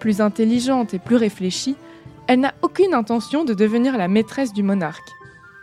Plus 0.00 0.20
intelligente 0.20 0.92
et 0.92 0.98
plus 0.98 1.16
réfléchie, 1.16 1.76
elle 2.26 2.40
n'a 2.40 2.54
aucune 2.62 2.94
intention 2.94 3.44
de 3.44 3.54
devenir 3.54 3.96
la 3.96 4.08
maîtresse 4.08 4.52
du 4.52 4.62
monarque. 4.62 5.10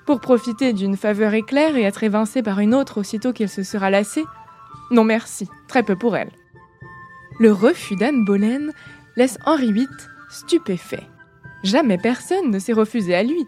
Pour 0.05 0.19
profiter 0.19 0.73
d'une 0.73 0.97
faveur 0.97 1.33
éclair 1.33 1.75
et 1.75 1.83
être 1.83 2.03
évincée 2.03 2.43
par 2.43 2.59
une 2.59 2.75
autre 2.75 2.99
aussitôt 2.99 3.33
qu'elle 3.33 3.49
se 3.49 3.63
sera 3.63 3.89
lassée, 3.89 4.25
non 4.89 5.03
merci, 5.03 5.47
très 5.67 5.83
peu 5.83 5.95
pour 5.95 6.15
elle. 6.15 6.31
Le 7.39 7.51
refus 7.51 7.95
d'Anne 7.95 8.25
Boleyn 8.25 8.69
laisse 9.15 9.37
Henri 9.45 9.71
VIII 9.71 9.87
stupéfait. 10.29 11.07
Jamais 11.63 11.97
personne 11.97 12.51
ne 12.51 12.59
s'est 12.59 12.73
refusé 12.73 13.15
à 13.15 13.23
lui. 13.23 13.47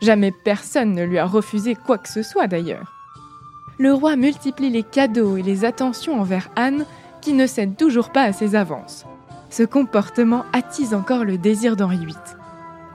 Jamais 0.00 0.32
personne 0.32 0.92
ne 0.92 1.04
lui 1.04 1.18
a 1.18 1.26
refusé 1.26 1.74
quoi 1.74 1.98
que 1.98 2.08
ce 2.08 2.22
soit 2.22 2.48
d'ailleurs. 2.48 2.92
Le 3.78 3.92
roi 3.92 4.16
multiplie 4.16 4.70
les 4.70 4.82
cadeaux 4.82 5.36
et 5.36 5.42
les 5.42 5.64
attentions 5.64 6.20
envers 6.20 6.50
Anne 6.56 6.84
qui 7.20 7.32
ne 7.32 7.46
cède 7.46 7.76
toujours 7.76 8.10
pas 8.10 8.22
à 8.22 8.32
ses 8.32 8.54
avances. 8.54 9.06
Ce 9.50 9.62
comportement 9.62 10.44
attise 10.52 10.94
encore 10.94 11.24
le 11.24 11.38
désir 11.38 11.76
d'Henri 11.76 12.04
VIII. 12.04 12.41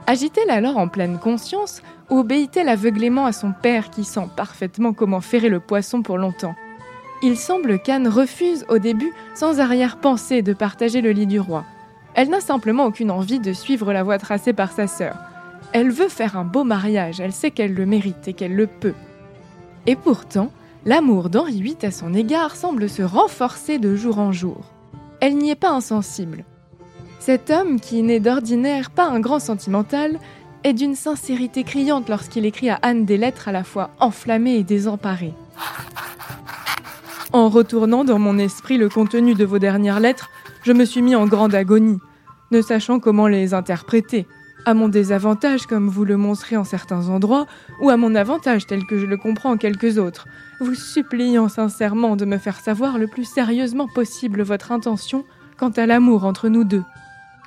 Agit-elle 0.08 0.48
alors 0.48 0.78
en 0.78 0.88
pleine 0.88 1.18
conscience 1.18 1.82
ou 2.08 2.20
obéit-elle 2.20 2.70
aveuglément 2.70 3.26
à 3.26 3.32
son 3.32 3.52
père 3.52 3.90
qui 3.90 4.04
sent 4.04 4.26
parfaitement 4.36 4.94
comment 4.94 5.20
ferrer 5.20 5.50
le 5.50 5.60
poisson 5.60 6.00
pour 6.00 6.16
longtemps? 6.16 6.54
Il 7.22 7.36
semble 7.36 7.78
qu'Anne 7.78 8.08
refuse 8.08 8.64
au 8.70 8.78
début 8.78 9.12
sans 9.34 9.60
arrière-pensée 9.60 10.40
de 10.40 10.54
partager 10.54 11.02
le 11.02 11.10
lit 11.10 11.26
du 11.26 11.38
roi. 11.38 11.66
Elle 12.14 12.30
n'a 12.30 12.40
simplement 12.40 12.86
aucune 12.86 13.10
envie 13.10 13.38
de 13.38 13.52
suivre 13.52 13.92
la 13.92 14.02
voie 14.02 14.16
tracée 14.16 14.54
par 14.54 14.72
sa 14.72 14.86
sœur. 14.86 15.18
Elle 15.74 15.90
veut 15.90 16.08
faire 16.08 16.38
un 16.38 16.44
beau 16.44 16.64
mariage, 16.64 17.20
elle 17.20 17.34
sait 17.34 17.50
qu'elle 17.50 17.74
le 17.74 17.84
mérite 17.84 18.28
et 18.28 18.32
qu'elle 18.32 18.56
le 18.56 18.66
peut. 18.66 18.94
Et 19.84 19.94
pourtant, 19.94 20.50
l'amour 20.86 21.28
d'Henri 21.28 21.60
VIII 21.60 21.76
à 21.82 21.90
son 21.90 22.14
égard 22.14 22.56
semble 22.56 22.88
se 22.88 23.02
renforcer 23.02 23.78
de 23.78 23.94
jour 23.94 24.18
en 24.18 24.32
jour. 24.32 24.72
Elle 25.20 25.36
n'y 25.36 25.50
est 25.50 25.54
pas 25.54 25.72
insensible. 25.72 26.44
Cet 27.20 27.50
homme, 27.50 27.80
qui 27.80 28.02
n'est 28.02 28.20
d'ordinaire 28.20 28.90
pas 28.90 29.06
un 29.06 29.20
grand 29.20 29.38
sentimental, 29.38 30.18
est 30.64 30.72
d'une 30.72 30.94
sincérité 30.94 31.64
criante 31.64 32.08
lorsqu'il 32.08 32.46
écrit 32.46 32.70
à 32.70 32.78
Anne 32.82 33.04
des 33.04 33.16
lettres 33.16 33.48
à 33.48 33.52
la 33.52 33.64
fois 33.64 33.90
enflammées 34.00 34.56
et 34.56 34.64
désemparées. 34.64 35.34
En 37.32 37.48
retournant 37.48 38.04
dans 38.04 38.18
mon 38.18 38.38
esprit 38.38 38.78
le 38.78 38.88
contenu 38.88 39.34
de 39.34 39.44
vos 39.44 39.58
dernières 39.58 40.00
lettres, 40.00 40.30
je 40.62 40.72
me 40.72 40.84
suis 40.84 41.02
mis 41.02 41.14
en 41.14 41.26
grande 41.26 41.54
agonie, 41.54 41.98
ne 42.50 42.62
sachant 42.62 43.00
comment 43.00 43.28
les 43.28 43.52
interpréter, 43.52 44.26
à 44.64 44.74
mon 44.74 44.88
désavantage 44.88 45.66
comme 45.66 45.88
vous 45.88 46.04
le 46.04 46.16
montrez 46.16 46.56
en 46.56 46.64
certains 46.64 47.08
endroits, 47.08 47.46
ou 47.80 47.90
à 47.90 47.96
mon 47.96 48.14
avantage 48.14 48.66
tel 48.66 48.84
que 48.86 48.98
je 48.98 49.06
le 49.06 49.16
comprends 49.16 49.52
en 49.52 49.56
quelques 49.56 49.98
autres, 49.98 50.26
vous 50.60 50.74
suppliant 50.74 51.48
sincèrement 51.48 52.16
de 52.16 52.24
me 52.24 52.38
faire 52.38 52.58
savoir 52.58 52.98
le 52.98 53.06
plus 53.06 53.24
sérieusement 53.24 53.88
possible 53.88 54.42
votre 54.42 54.72
intention 54.72 55.24
quant 55.58 55.70
à 55.70 55.86
l'amour 55.86 56.24
entre 56.24 56.48
nous 56.48 56.64
deux. 56.64 56.84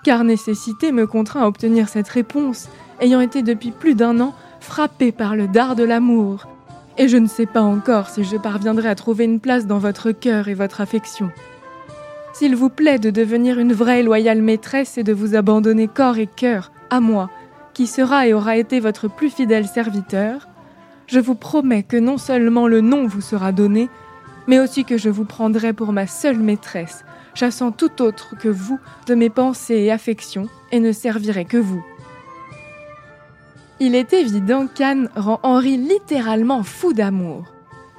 Car 0.04 0.24
nécessité 0.24 0.92
me 0.92 1.06
contraint 1.06 1.44
à 1.44 1.48
obtenir 1.48 1.90
cette 1.90 2.10
réponse, 2.10 2.70
ayant 3.00 3.22
été 3.22 3.44
depuis 3.44 3.72
plus 3.72 3.96
d'un 3.96 4.20
an 4.20 4.34
frappé 4.60 5.12
par 5.12 5.36
le 5.36 5.48
dard 5.48 5.76
de 5.76 5.84
l'amour, 5.84 6.48
et 6.98 7.08
je 7.08 7.18
ne 7.18 7.28
sais 7.28 7.46
pas 7.46 7.62
encore 7.62 8.10
si 8.10 8.24
je 8.24 8.38
parviendrai 8.38 8.90
à 8.90 8.96
trouver 8.96 9.26
une 9.26 9.40
place 9.40 9.66
dans 9.66 9.80
votre 9.80 10.12
cœur 10.12 10.48
et 10.48 10.54
votre 10.54 10.82
affection. 10.82 11.32
S'il 12.34 12.56
vous 12.56 12.70
plaît 12.70 13.00
de 13.00 13.10
devenir 13.10 13.60
une 13.60 13.74
vraie 13.74 14.00
et 14.00 14.04
loyale 14.04 14.42
maîtresse 14.42 14.98
et 14.98 15.04
de 15.04 15.14
vous 15.14 15.36
abandonner 15.36 15.88
corps 15.88 16.18
et 16.18 16.28
cœur 16.28 16.72
à 16.90 17.00
moi, 17.00 17.30
qui 17.74 17.88
sera 17.88 18.28
et 18.28 18.34
aura 18.34 18.58
été 18.58 18.80
votre 18.80 19.08
plus 19.08 19.30
fidèle 19.30 19.68
serviteur, 19.68 20.48
je 21.08 21.20
vous 21.20 21.36
promets 21.36 21.84
que 21.84 21.98
non 21.98 22.18
seulement 22.18 22.68
le 22.68 22.82
nom 22.82 23.06
vous 23.06 23.22
sera 23.22 23.52
donné, 23.52 23.90
mais 24.48 24.60
aussi 24.60 24.86
que 24.86 24.98
je 24.98 25.10
vous 25.10 25.26
prendrai 25.26 25.74
pour 25.74 25.92
ma 25.92 26.08
seule 26.08 26.40
maîtresse, 26.40 27.04
chassant 27.34 27.72
tout 27.72 28.02
autre 28.02 28.36
que 28.38 28.50
vous 28.50 28.80
de 29.08 29.16
mes 29.16 29.30
pensées 29.30 29.76
et 29.76 29.92
affections, 29.92 30.48
et 30.72 30.80
ne 30.80 30.92
servirai 30.92 31.46
que 31.46 31.58
vous. 31.58 31.84
Il 33.80 33.96
est 33.96 34.14
évident 34.14 34.68
qu'Anne 34.68 35.10
rend 35.16 35.40
Henri 35.44 35.78
littéralement 35.78 36.64
fou 36.64 36.94
d'amour. 36.94 37.46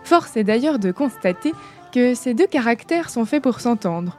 Force 0.05 0.37
est 0.37 0.45
d'ailleurs 0.45 0.79
de 0.79 0.93
constater 0.93 1.53
que 1.93 2.15
ces 2.15 2.35
deux 2.35 2.47
caractères 2.47 3.11
sont 3.11 3.25
faits 3.25 3.43
pour 3.43 3.61
s'entendre. 3.61 4.19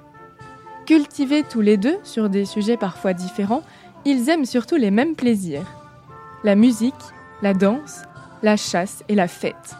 Cultivés 0.85 1.43
tous 1.43 1.61
les 1.61 1.77
deux 1.77 1.97
sur 2.03 2.29
des 2.29 2.45
sujets 2.45 2.77
parfois 2.77 3.13
différents, 3.13 3.63
ils 4.05 4.29
aiment 4.29 4.45
surtout 4.45 4.75
les 4.75 4.91
mêmes 4.91 5.15
plaisirs. 5.15 5.65
La 6.43 6.55
musique, 6.55 6.93
la 7.41 7.53
danse, 7.53 8.01
la 8.41 8.57
chasse 8.57 9.03
et 9.07 9.15
la 9.15 9.29
fête. 9.29 9.75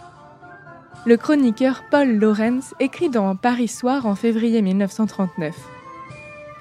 Le 1.05 1.17
chroniqueur 1.17 1.83
Paul 1.91 2.15
Lorenz 2.17 2.73
écrit 2.79 3.09
dans 3.09 3.35
Paris 3.35 3.67
Soir 3.67 4.05
en 4.05 4.15
février 4.15 4.61
1939. 4.61 5.53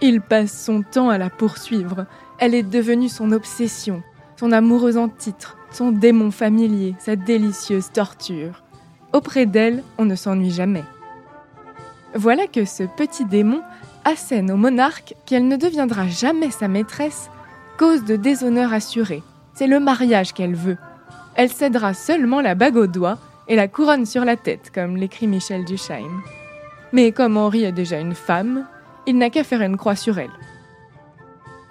Il 0.00 0.20
passe 0.20 0.64
son 0.64 0.82
temps 0.82 1.10
à 1.10 1.16
la 1.16 1.30
poursuivre, 1.30 2.06
elle 2.40 2.56
est 2.56 2.64
devenue 2.64 3.08
son 3.08 3.30
obsession, 3.30 4.02
son 4.34 4.50
amoureuse 4.50 4.96
en 4.96 5.08
titre, 5.08 5.56
son 5.70 5.92
démon 5.92 6.32
familier, 6.32 6.96
sa 6.98 7.14
délicieuse 7.14 7.92
torture. 7.92 8.64
Auprès 9.12 9.46
d'elle, 9.46 9.84
on 9.96 10.06
ne 10.06 10.16
s'ennuie 10.16 10.50
jamais. 10.50 10.84
Voilà 12.16 12.48
que 12.48 12.64
ce 12.64 12.82
petit 12.82 13.24
démon 13.24 13.62
assène 14.04 14.50
au 14.50 14.56
monarque 14.56 15.14
qu'elle 15.24 15.46
ne 15.46 15.56
deviendra 15.56 16.08
jamais 16.08 16.50
sa 16.50 16.66
maîtresse 16.66 17.30
cause 17.78 18.04
de 18.04 18.16
déshonneur 18.16 18.72
assuré. 18.72 19.22
C'est 19.54 19.68
le 19.68 19.78
mariage 19.78 20.32
qu'elle 20.32 20.56
veut. 20.56 20.78
Elle 21.36 21.52
cédera 21.52 21.94
seulement 21.94 22.40
la 22.40 22.56
bague 22.56 22.76
au 22.76 22.88
doigt 22.88 23.18
et 23.48 23.56
la 23.56 23.68
couronne 23.68 24.06
sur 24.06 24.24
la 24.24 24.36
tête, 24.36 24.70
comme 24.74 24.96
l'écrit 24.96 25.26
Michel 25.26 25.64
Duchesne. 25.64 26.20
Mais 26.92 27.12
comme 27.12 27.36
Henri 27.36 27.64
est 27.64 27.72
déjà 27.72 27.98
une 27.98 28.14
femme, 28.14 28.66
il 29.06 29.18
n'a 29.18 29.30
qu'à 29.30 29.44
faire 29.44 29.62
une 29.62 29.76
croix 29.76 29.96
sur 29.96 30.18
elle. 30.18 30.30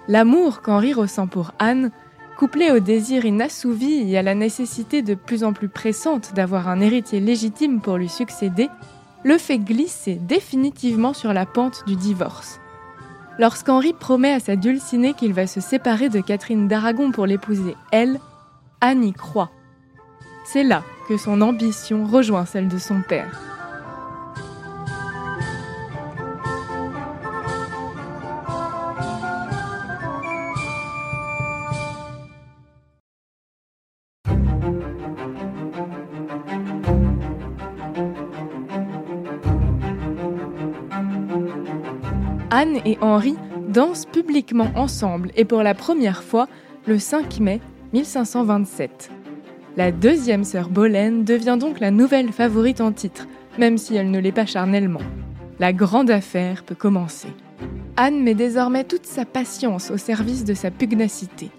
L'amour 0.07 0.61
qu'Henri 0.61 0.93
ressent 0.93 1.27
pour 1.27 1.51
Anne, 1.59 1.91
couplé 2.37 2.71
au 2.71 2.79
désir 2.79 3.23
inassouvi 3.23 4.11
et 4.11 4.17
à 4.17 4.23
la 4.23 4.33
nécessité 4.35 5.01
de 5.01 5.13
plus 5.13 5.43
en 5.43 5.53
plus 5.53 5.69
pressante 5.69 6.33
d'avoir 6.33 6.67
un 6.67 6.81
héritier 6.81 7.19
légitime 7.19 7.81
pour 7.81 7.97
lui 7.97 8.09
succéder, 8.09 8.69
le 9.23 9.37
fait 9.37 9.59
glisser 9.59 10.15
définitivement 10.15 11.13
sur 11.13 11.33
la 11.33 11.45
pente 11.45 11.83
du 11.85 11.95
divorce. 11.95 12.59
Lorsqu'Henri 13.37 13.93
promet 13.93 14.33
à 14.33 14.39
sa 14.39 14.55
dulcinée 14.55 15.13
qu'il 15.13 15.33
va 15.33 15.47
se 15.47 15.61
séparer 15.61 16.09
de 16.09 16.19
Catherine 16.19 16.67
d'Aragon 16.67 17.11
pour 17.11 17.25
l'épouser, 17.25 17.75
elle, 17.91 18.19
Anne 18.81 19.03
y 19.03 19.13
croit. 19.13 19.51
C'est 20.45 20.63
là 20.63 20.83
que 21.07 21.17
son 21.17 21.41
ambition 21.41 22.05
rejoint 22.05 22.45
celle 22.45 22.67
de 22.67 22.77
son 22.77 23.01
père. 23.01 23.51
Anne 42.53 42.77
et 42.85 42.97
Henri 43.01 43.35
dansent 43.69 44.05
publiquement 44.05 44.71
ensemble 44.75 45.31
et 45.35 45.45
pour 45.45 45.63
la 45.63 45.73
première 45.73 46.21
fois 46.21 46.47
le 46.85 46.99
5 46.99 47.39
mai 47.39 47.61
1527. 47.93 49.20
La 49.77 49.93
deuxième 49.93 50.43
sœur 50.43 50.67
Boleyn 50.67 51.23
devient 51.23 51.57
donc 51.57 51.79
la 51.79 51.91
nouvelle 51.91 52.33
favorite 52.33 52.81
en 52.81 52.91
titre, 52.91 53.27
même 53.57 53.77
si 53.77 53.95
elle 53.95 54.11
ne 54.11 54.19
l'est 54.19 54.33
pas 54.33 54.45
charnellement. 54.45 54.99
La 55.59 55.71
grande 55.71 56.11
affaire 56.11 56.63
peut 56.63 56.75
commencer. 56.75 57.29
Anne 57.95 58.21
met 58.21 58.33
désormais 58.33 58.83
toute 58.83 59.05
sa 59.05 59.23
patience 59.23 59.89
au 59.89 59.97
service 59.97 60.43
de 60.43 60.53
sa 60.53 60.71
pugnacité. 60.71 61.51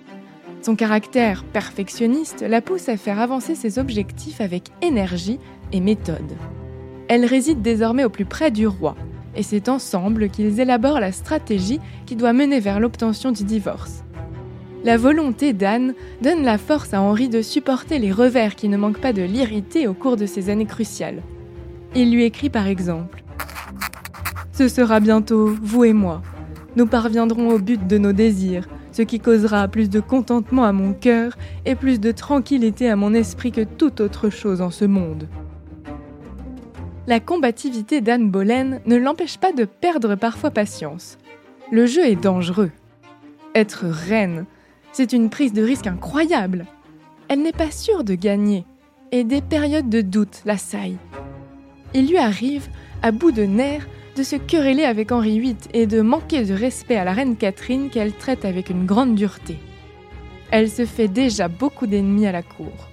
Son 0.60 0.76
caractère 0.76 1.42
perfectionniste 1.42 2.44
la 2.46 2.60
pousse 2.60 2.90
à 2.90 2.98
faire 2.98 3.18
avancer 3.18 3.54
ses 3.54 3.78
objectifs 3.78 4.42
avec 4.42 4.64
énergie 4.82 5.38
et 5.72 5.80
méthode. 5.80 6.36
Elle 7.08 7.24
réside 7.24 7.62
désormais 7.62 8.04
au 8.04 8.10
plus 8.10 8.26
près 8.26 8.50
du 8.50 8.66
roi, 8.66 8.94
et 9.36 9.42
c'est 9.42 9.70
ensemble 9.70 10.28
qu'ils 10.28 10.60
élaborent 10.60 11.00
la 11.00 11.12
stratégie 11.12 11.80
qui 12.04 12.16
doit 12.16 12.34
mener 12.34 12.60
vers 12.60 12.78
l'obtention 12.78 13.32
du 13.32 13.44
divorce. 13.44 14.04
La 14.84 14.96
volonté 14.96 15.52
d'Anne 15.52 15.94
donne 16.22 16.42
la 16.42 16.58
force 16.58 16.92
à 16.92 17.00
Henri 17.00 17.28
de 17.28 17.40
supporter 17.40 18.00
les 18.00 18.10
revers 18.10 18.56
qui 18.56 18.68
ne 18.68 18.76
manquent 18.76 19.00
pas 19.00 19.12
de 19.12 19.22
l'irriter 19.22 19.86
au 19.86 19.94
cours 19.94 20.16
de 20.16 20.26
ces 20.26 20.50
années 20.50 20.66
cruciales. 20.66 21.22
Il 21.94 22.12
lui 22.12 22.24
écrit 22.24 22.50
par 22.50 22.66
exemple 22.66 23.22
Ce 24.52 24.66
sera 24.66 24.98
bientôt 24.98 25.54
vous 25.62 25.84
et 25.84 25.92
moi. 25.92 26.20
Nous 26.74 26.86
parviendrons 26.86 27.50
au 27.50 27.58
but 27.60 27.86
de 27.86 27.96
nos 27.96 28.12
désirs, 28.12 28.66
ce 28.90 29.02
qui 29.02 29.20
causera 29.20 29.68
plus 29.68 29.88
de 29.88 30.00
contentement 30.00 30.64
à 30.64 30.72
mon 30.72 30.94
cœur 30.94 31.36
et 31.64 31.76
plus 31.76 32.00
de 32.00 32.10
tranquillité 32.10 32.90
à 32.90 32.96
mon 32.96 33.14
esprit 33.14 33.52
que 33.52 33.62
toute 33.62 34.00
autre 34.00 34.30
chose 34.30 34.60
en 34.60 34.70
ce 34.70 34.84
monde. 34.84 35.28
La 37.06 37.20
combativité 37.20 38.00
d'Anne 38.00 38.30
Boleyn 38.30 38.80
ne 38.86 38.96
l'empêche 38.96 39.38
pas 39.38 39.52
de 39.52 39.64
perdre 39.64 40.16
parfois 40.16 40.50
patience. 40.50 41.18
Le 41.70 41.86
jeu 41.86 42.04
est 42.04 42.20
dangereux. 42.20 42.70
Être 43.54 43.86
reine, 43.86 44.46
c'est 44.92 45.12
une 45.12 45.30
prise 45.30 45.52
de 45.52 45.62
risque 45.62 45.86
incroyable. 45.86 46.66
Elle 47.28 47.42
n'est 47.42 47.52
pas 47.52 47.70
sûre 47.70 48.04
de 48.04 48.14
gagner, 48.14 48.64
et 49.10 49.24
des 49.24 49.40
périodes 49.40 49.88
de 49.88 50.00
doute 50.00 50.42
l'assaillent. 50.44 50.98
Il 51.94 52.08
lui 52.08 52.18
arrive, 52.18 52.68
à 53.02 53.10
bout 53.10 53.32
de 53.32 53.44
nerfs, 53.44 53.88
de 54.16 54.22
se 54.22 54.36
quereller 54.36 54.84
avec 54.84 55.12
Henri 55.12 55.40
VIII 55.40 55.56
et 55.72 55.86
de 55.86 56.00
manquer 56.02 56.44
de 56.44 56.54
respect 56.54 56.96
à 56.96 57.04
la 57.04 57.12
reine 57.12 57.36
Catherine 57.36 57.88
qu'elle 57.90 58.12
traite 58.12 58.44
avec 58.44 58.68
une 58.70 58.86
grande 58.86 59.14
dureté. 59.14 59.58
Elle 60.50 60.70
se 60.70 60.84
fait 60.84 61.08
déjà 61.08 61.48
beaucoup 61.48 61.86
d'ennemis 61.86 62.26
à 62.26 62.32
la 62.32 62.42
cour 62.42 62.92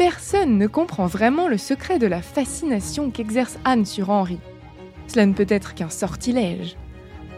personne 0.00 0.56
ne 0.56 0.66
comprend 0.66 1.06
vraiment 1.06 1.46
le 1.46 1.58
secret 1.58 1.98
de 1.98 2.06
la 2.06 2.22
fascination 2.22 3.10
qu'exerce 3.10 3.58
Anne 3.66 3.84
sur 3.84 4.08
Henri. 4.08 4.38
Cela 5.08 5.26
ne 5.26 5.34
peut 5.34 5.44
être 5.46 5.74
qu'un 5.74 5.90
sortilège. 5.90 6.74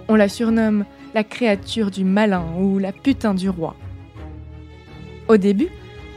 On 0.06 0.14
la 0.14 0.28
surnomme 0.28 0.84
la 1.12 1.24
créature 1.24 1.90
du 1.90 2.04
malin 2.04 2.44
ou 2.56 2.78
la 2.78 2.92
putain 2.92 3.34
du 3.34 3.48
roi. 3.48 3.74
Au 5.32 5.38
début, 5.38 5.68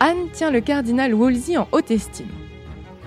Anne 0.01 0.27
tient 0.33 0.51
le 0.51 0.59
cardinal 0.59 1.13
Wolsey 1.13 1.55
en 1.55 1.69
haute 1.71 1.89
estime. 1.89 2.27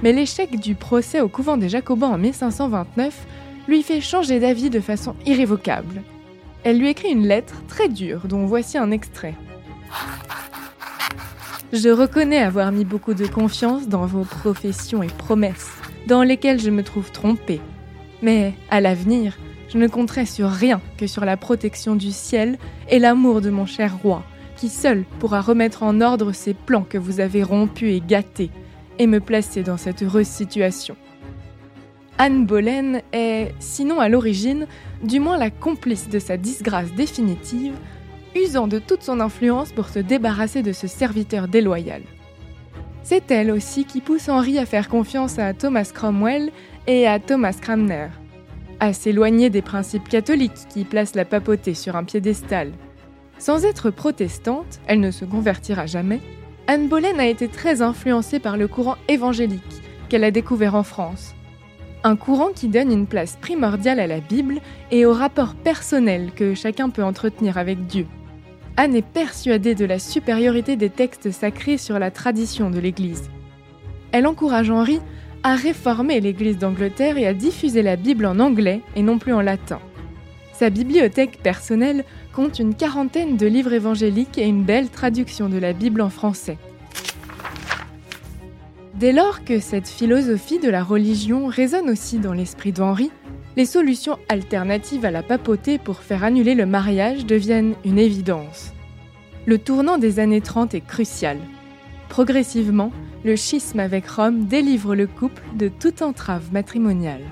Mais 0.02 0.14
l'échec 0.14 0.58
du 0.58 0.74
procès 0.74 1.20
au 1.20 1.28
couvent 1.28 1.58
des 1.58 1.68
Jacobins 1.68 2.08
en 2.08 2.16
1529 2.16 3.26
lui 3.68 3.82
fait 3.82 4.00
changer 4.00 4.40
d'avis 4.40 4.70
de 4.70 4.80
façon 4.80 5.14
irrévocable. 5.26 6.00
Elle 6.64 6.78
lui 6.78 6.88
écrit 6.88 7.10
une 7.10 7.26
lettre 7.26 7.62
très 7.68 7.90
dure 7.90 8.22
dont 8.26 8.46
voici 8.46 8.78
un 8.78 8.90
extrait. 8.90 9.34
Je 11.74 11.90
reconnais 11.90 12.38
avoir 12.38 12.72
mis 12.72 12.86
beaucoup 12.86 13.12
de 13.12 13.26
confiance 13.26 13.86
dans 13.86 14.06
vos 14.06 14.24
professions 14.24 15.02
et 15.02 15.08
promesses, 15.08 15.76
dans 16.06 16.22
lesquelles 16.22 16.62
je 16.62 16.70
me 16.70 16.82
trouve 16.82 17.12
trompée. 17.12 17.60
Mais 18.22 18.54
à 18.70 18.80
l'avenir, 18.80 19.36
je 19.68 19.76
ne 19.76 19.88
compterai 19.88 20.24
sur 20.24 20.48
rien 20.48 20.80
que 20.96 21.06
sur 21.06 21.26
la 21.26 21.36
protection 21.36 21.96
du 21.96 22.12
ciel 22.12 22.56
et 22.88 22.98
l'amour 22.98 23.42
de 23.42 23.50
mon 23.50 23.66
cher 23.66 23.98
roi, 24.02 24.24
qui 24.58 24.68
seul 24.68 25.04
pourra 25.20 25.40
remettre 25.40 25.84
en 25.84 26.00
ordre 26.00 26.32
ces 26.32 26.52
plans 26.52 26.82
que 26.82 26.98
vous 26.98 27.20
avez 27.20 27.42
rompus 27.42 27.96
et 27.96 28.02
gâtés, 28.06 28.50
et 28.98 29.06
me 29.06 29.20
placer 29.20 29.62
dans 29.62 29.76
cette 29.76 30.02
heureuse 30.02 30.26
situation. 30.26 30.96
Anne 32.18 32.44
Boleyn 32.44 33.00
est, 33.12 33.54
sinon 33.60 34.00
à 34.00 34.08
l'origine, 34.08 34.66
du 35.04 35.20
moins 35.20 35.38
la 35.38 35.50
complice 35.50 36.08
de 36.08 36.18
sa 36.18 36.36
disgrâce 36.36 36.92
définitive, 36.92 37.74
usant 38.34 38.66
de 38.66 38.80
toute 38.80 39.04
son 39.04 39.20
influence 39.20 39.70
pour 39.70 39.88
se 39.88 40.00
débarrasser 40.00 40.62
de 40.62 40.72
ce 40.72 40.88
serviteur 40.88 41.46
déloyal. 41.46 42.02
C'est 43.04 43.30
elle 43.30 43.52
aussi 43.52 43.84
qui 43.84 44.00
pousse 44.00 44.28
Henri 44.28 44.58
à 44.58 44.66
faire 44.66 44.88
confiance 44.88 45.38
à 45.38 45.54
Thomas 45.54 45.90
Cromwell 45.94 46.50
et 46.88 47.06
à 47.06 47.20
Thomas 47.20 47.56
Cranmer, 47.58 48.08
à 48.80 48.92
s'éloigner 48.92 49.48
des 49.48 49.62
principes 49.62 50.08
catholiques 50.08 50.66
qui 50.68 50.84
placent 50.84 51.14
la 51.14 51.24
papauté 51.24 51.74
sur 51.74 51.94
un 51.94 52.02
piédestal. 52.02 52.72
Sans 53.38 53.64
être 53.64 53.90
protestante, 53.90 54.80
elle 54.86 55.00
ne 55.00 55.10
se 55.10 55.24
convertira 55.24 55.86
jamais, 55.86 56.20
Anne 56.66 56.88
Boleyn 56.88 57.18
a 57.18 57.26
été 57.26 57.48
très 57.48 57.82
influencée 57.82 58.40
par 58.40 58.56
le 58.56 58.68
courant 58.68 58.96
évangélique 59.08 59.62
qu'elle 60.08 60.24
a 60.24 60.30
découvert 60.30 60.74
en 60.74 60.82
France 60.82 61.34
un 62.04 62.16
courant 62.16 62.50
qui 62.54 62.68
donne 62.68 62.92
une 62.92 63.06
place 63.06 63.36
primordiale 63.40 64.00
à 64.00 64.06
la 64.06 64.20
Bible 64.20 64.60
et 64.90 65.04
au 65.04 65.12
rapport 65.12 65.54
personnel 65.54 66.30
que 66.34 66.54
chacun 66.54 66.90
peut 66.90 67.02
entretenir 67.02 67.58
avec 67.58 67.86
Dieu. 67.86 68.06
Anne 68.76 68.94
est 68.94 69.02
persuadée 69.02 69.74
de 69.74 69.84
la 69.84 69.98
supériorité 69.98 70.76
des 70.76 70.90
textes 70.90 71.30
sacrés 71.30 71.78
sur 71.78 71.98
la 71.98 72.10
tradition 72.10 72.70
de 72.70 72.78
l'Église. 72.78 73.28
Elle 74.12 74.26
encourage 74.26 74.70
Henri 74.70 75.00
à 75.42 75.56
réformer 75.56 76.20
l'Église 76.20 76.58
d'Angleterre 76.58 77.18
et 77.18 77.26
à 77.26 77.34
diffuser 77.34 77.82
la 77.82 77.96
Bible 77.96 78.26
en 78.26 78.38
anglais 78.38 78.80
et 78.94 79.02
non 79.02 79.18
plus 79.18 79.32
en 79.32 79.40
latin. 79.40 79.80
Sa 80.58 80.70
bibliothèque 80.70 81.38
personnelle 81.40 82.04
compte 82.34 82.58
une 82.58 82.74
quarantaine 82.74 83.36
de 83.36 83.46
livres 83.46 83.74
évangéliques 83.74 84.38
et 84.38 84.44
une 84.44 84.64
belle 84.64 84.88
traduction 84.88 85.48
de 85.48 85.56
la 85.56 85.72
Bible 85.72 86.00
en 86.00 86.10
français. 86.10 86.58
Dès 88.94 89.12
lors 89.12 89.44
que 89.44 89.60
cette 89.60 89.86
philosophie 89.86 90.58
de 90.58 90.68
la 90.68 90.82
religion 90.82 91.46
résonne 91.46 91.88
aussi 91.88 92.18
dans 92.18 92.32
l'esprit 92.32 92.72
d'Henri, 92.72 93.12
les 93.56 93.66
solutions 93.66 94.18
alternatives 94.28 95.04
à 95.04 95.12
la 95.12 95.22
papauté 95.22 95.78
pour 95.78 95.98
faire 95.98 96.24
annuler 96.24 96.56
le 96.56 96.66
mariage 96.66 97.24
deviennent 97.24 97.76
une 97.84 98.00
évidence. 98.00 98.72
Le 99.46 99.58
tournant 99.58 99.96
des 99.96 100.18
années 100.18 100.40
30 100.40 100.74
est 100.74 100.84
crucial. 100.84 101.38
Progressivement, 102.08 102.90
le 103.24 103.36
schisme 103.36 103.78
avec 103.78 104.08
Rome 104.08 104.46
délivre 104.46 104.96
le 104.96 105.06
couple 105.06 105.44
de 105.54 105.68
toute 105.68 106.02
entrave 106.02 106.52
matrimoniale. 106.52 107.22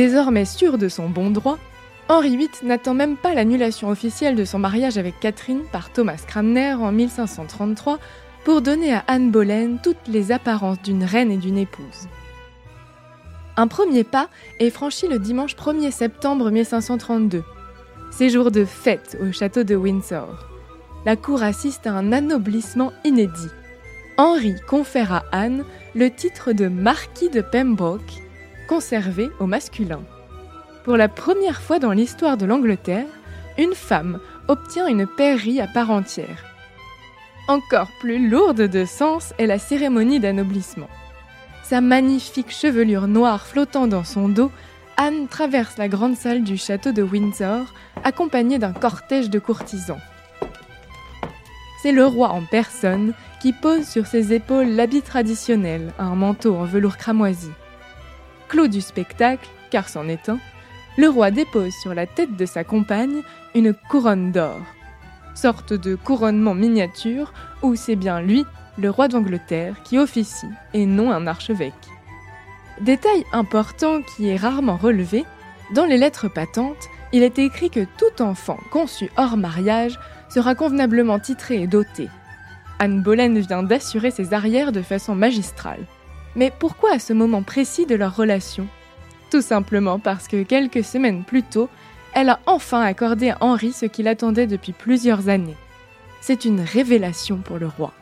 Désormais 0.00 0.46
sûr 0.46 0.78
de 0.78 0.88
son 0.88 1.10
bon 1.10 1.30
droit, 1.30 1.58
Henri 2.08 2.34
VIII 2.34 2.48
n'attend 2.62 2.94
même 2.94 3.18
pas 3.18 3.34
l'annulation 3.34 3.90
officielle 3.90 4.34
de 4.34 4.46
son 4.46 4.58
mariage 4.58 4.96
avec 4.96 5.20
Catherine 5.20 5.60
par 5.72 5.92
Thomas 5.92 6.22
Cranmer 6.26 6.72
en 6.72 6.90
1533 6.90 7.98
pour 8.44 8.62
donner 8.62 8.94
à 8.94 9.04
Anne 9.08 9.30
Boleyn 9.30 9.76
toutes 9.76 10.08
les 10.08 10.32
apparences 10.32 10.80
d'une 10.80 11.04
reine 11.04 11.30
et 11.30 11.36
d'une 11.36 11.58
épouse. 11.58 12.08
Un 13.58 13.66
premier 13.66 14.02
pas 14.02 14.30
est 14.58 14.70
franchi 14.70 15.06
le 15.06 15.18
dimanche 15.18 15.54
1er 15.54 15.90
septembre 15.90 16.50
1532. 16.50 17.44
C'est 18.10 18.30
jour 18.30 18.50
de 18.50 18.64
fête 18.64 19.18
au 19.20 19.32
château 19.32 19.64
de 19.64 19.76
Windsor. 19.76 20.48
La 21.04 21.16
cour 21.16 21.42
assiste 21.42 21.86
à 21.86 21.92
un 21.92 22.10
anoblissement 22.12 22.94
inédit. 23.04 23.50
Henri 24.16 24.54
confère 24.66 25.12
à 25.12 25.24
Anne 25.30 25.62
le 25.94 26.08
titre 26.10 26.52
de 26.52 26.68
marquis 26.68 27.28
de 27.28 27.42
Pembroke 27.42 28.29
conservé 28.70 29.32
au 29.40 29.46
masculin. 29.46 30.00
Pour 30.84 30.96
la 30.96 31.08
première 31.08 31.60
fois 31.60 31.80
dans 31.80 31.90
l'histoire 31.90 32.36
de 32.36 32.46
l'Angleterre, 32.46 33.08
une 33.58 33.74
femme 33.74 34.20
obtient 34.46 34.86
une 34.86 35.08
pairie 35.08 35.60
à 35.60 35.66
part 35.66 35.90
entière. 35.90 36.44
Encore 37.48 37.88
plus 37.98 38.28
lourde 38.28 38.62
de 38.62 38.84
sens 38.84 39.34
est 39.38 39.48
la 39.48 39.58
cérémonie 39.58 40.20
d'anoblissement. 40.20 40.88
Sa 41.64 41.80
magnifique 41.80 42.52
chevelure 42.52 43.08
noire 43.08 43.44
flottant 43.44 43.88
dans 43.88 44.04
son 44.04 44.28
dos, 44.28 44.52
Anne 44.96 45.26
traverse 45.26 45.76
la 45.76 45.88
grande 45.88 46.14
salle 46.16 46.44
du 46.44 46.56
château 46.56 46.92
de 46.92 47.02
Windsor, 47.02 47.74
accompagnée 48.04 48.60
d'un 48.60 48.72
cortège 48.72 49.30
de 49.30 49.40
courtisans. 49.40 49.98
C'est 51.82 51.90
le 51.90 52.06
roi 52.06 52.28
en 52.28 52.42
personne 52.44 53.14
qui 53.42 53.52
pose 53.52 53.88
sur 53.88 54.06
ses 54.06 54.32
épaules 54.32 54.68
l'habit 54.68 55.02
traditionnel, 55.02 55.92
un 55.98 56.14
manteau 56.14 56.54
en 56.54 56.64
velours 56.64 56.98
cramoisi. 56.98 57.50
Clos 58.50 58.66
du 58.66 58.80
spectacle, 58.80 59.48
car 59.70 59.88
c'en 59.88 60.08
est 60.08 60.28
un, 60.28 60.40
le 60.98 61.08
roi 61.08 61.30
dépose 61.30 61.72
sur 61.80 61.94
la 61.94 62.08
tête 62.08 62.36
de 62.36 62.46
sa 62.46 62.64
compagne 62.64 63.22
une 63.54 63.72
couronne 63.72 64.32
d'or. 64.32 64.58
Sorte 65.36 65.72
de 65.72 65.94
couronnement 65.94 66.54
miniature 66.54 67.32
où 67.62 67.76
c'est 67.76 67.94
bien 67.94 68.20
lui, 68.20 68.44
le 68.76 68.90
roi 68.90 69.06
d'Angleterre, 69.06 69.76
qui 69.84 69.98
officie 69.98 70.48
et 70.74 70.84
non 70.84 71.12
un 71.12 71.28
archevêque. 71.28 71.72
Détail 72.80 73.24
important 73.32 74.02
qui 74.02 74.28
est 74.28 74.36
rarement 74.36 74.76
relevé, 74.76 75.24
dans 75.72 75.84
les 75.84 75.96
lettres 75.96 76.26
patentes, 76.26 76.88
il 77.12 77.22
est 77.22 77.38
écrit 77.38 77.70
que 77.70 77.86
tout 77.98 78.20
enfant 78.20 78.58
conçu 78.72 79.12
hors 79.16 79.36
mariage 79.36 79.96
sera 80.28 80.56
convenablement 80.56 81.20
titré 81.20 81.62
et 81.62 81.66
doté. 81.68 82.08
Anne 82.80 83.00
Boleyn 83.00 83.38
vient 83.38 83.62
d'assurer 83.62 84.10
ses 84.10 84.34
arrières 84.34 84.72
de 84.72 84.82
façon 84.82 85.14
magistrale. 85.14 85.86
Mais 86.36 86.52
pourquoi 86.56 86.94
à 86.94 86.98
ce 86.98 87.12
moment 87.12 87.42
précis 87.42 87.86
de 87.86 87.94
leur 87.94 88.16
relation? 88.16 88.66
Tout 89.30 89.42
simplement 89.42 89.98
parce 89.98 90.28
que 90.28 90.42
quelques 90.42 90.84
semaines 90.84 91.24
plus 91.24 91.42
tôt, 91.42 91.68
elle 92.14 92.28
a 92.28 92.40
enfin 92.46 92.82
accordé 92.82 93.30
à 93.30 93.38
Henri 93.40 93.72
ce 93.72 93.86
qu'il 93.86 94.08
attendait 94.08 94.46
depuis 94.46 94.72
plusieurs 94.72 95.28
années. 95.28 95.56
C'est 96.20 96.44
une 96.44 96.60
révélation 96.60 97.38
pour 97.38 97.58
le 97.58 97.66
roi. 97.66 97.92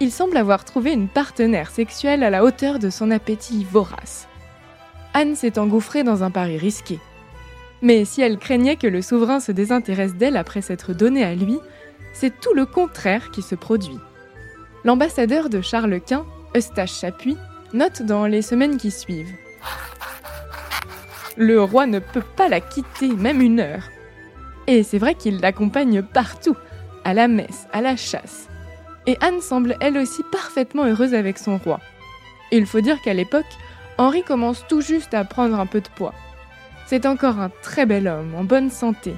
Il 0.00 0.10
semble 0.10 0.36
avoir 0.36 0.64
trouvé 0.64 0.92
une 0.92 1.08
partenaire 1.08 1.70
sexuelle 1.70 2.22
à 2.22 2.30
la 2.30 2.44
hauteur 2.44 2.78
de 2.78 2.90
son 2.90 3.10
appétit 3.10 3.64
vorace. 3.64 4.28
Anne 5.14 5.36
s'est 5.36 5.58
engouffrée 5.58 6.04
dans 6.04 6.22
un 6.22 6.30
pari 6.30 6.58
risqué. 6.58 6.98
Mais 7.82 8.04
si 8.04 8.20
elle 8.20 8.38
craignait 8.38 8.76
que 8.76 8.86
le 8.86 9.00
souverain 9.00 9.40
se 9.40 9.52
désintéresse 9.52 10.14
d'elle 10.14 10.36
après 10.36 10.60
s'être 10.60 10.92
donné 10.92 11.24
à 11.24 11.34
lui, 11.34 11.58
c'est 12.12 12.40
tout 12.40 12.54
le 12.54 12.66
contraire 12.66 13.30
qui 13.30 13.42
se 13.42 13.54
produit. 13.54 13.98
L'ambassadeur 14.84 15.48
de 15.48 15.60
Charles 15.60 16.00
Quint 16.00 16.26
Eustache 16.56 17.00
Chapuis, 17.00 17.36
note 17.74 18.00
dans 18.00 18.24
les 18.24 18.40
semaines 18.40 18.78
qui 18.78 18.90
suivent. 18.90 19.34
Le 21.36 21.62
roi 21.62 21.86
ne 21.86 21.98
peut 21.98 22.24
pas 22.34 22.48
la 22.48 22.60
quitter, 22.60 23.08
même 23.08 23.42
une 23.42 23.60
heure. 23.60 23.82
Et 24.66 24.82
c'est 24.82 24.96
vrai 24.96 25.14
qu'il 25.14 25.40
l'accompagne 25.40 26.02
partout, 26.02 26.56
à 27.04 27.12
la 27.12 27.28
messe, 27.28 27.66
à 27.74 27.82
la 27.82 27.94
chasse. 27.94 28.48
Et 29.06 29.18
Anne 29.20 29.42
semble 29.42 29.76
elle 29.80 29.98
aussi 29.98 30.22
parfaitement 30.32 30.84
heureuse 30.84 31.12
avec 31.12 31.36
son 31.36 31.58
roi. 31.58 31.78
Il 32.50 32.64
faut 32.64 32.80
dire 32.80 33.02
qu'à 33.02 33.12
l'époque, 33.12 33.44
Henri 33.98 34.22
commence 34.22 34.64
tout 34.66 34.80
juste 34.80 35.12
à 35.12 35.24
prendre 35.24 35.60
un 35.60 35.66
peu 35.66 35.82
de 35.82 35.88
poids. 35.94 36.14
C'est 36.86 37.04
encore 37.04 37.38
un 37.38 37.50
très 37.60 37.84
bel 37.84 38.08
homme, 38.08 38.34
en 38.34 38.44
bonne 38.44 38.70
santé. 38.70 39.14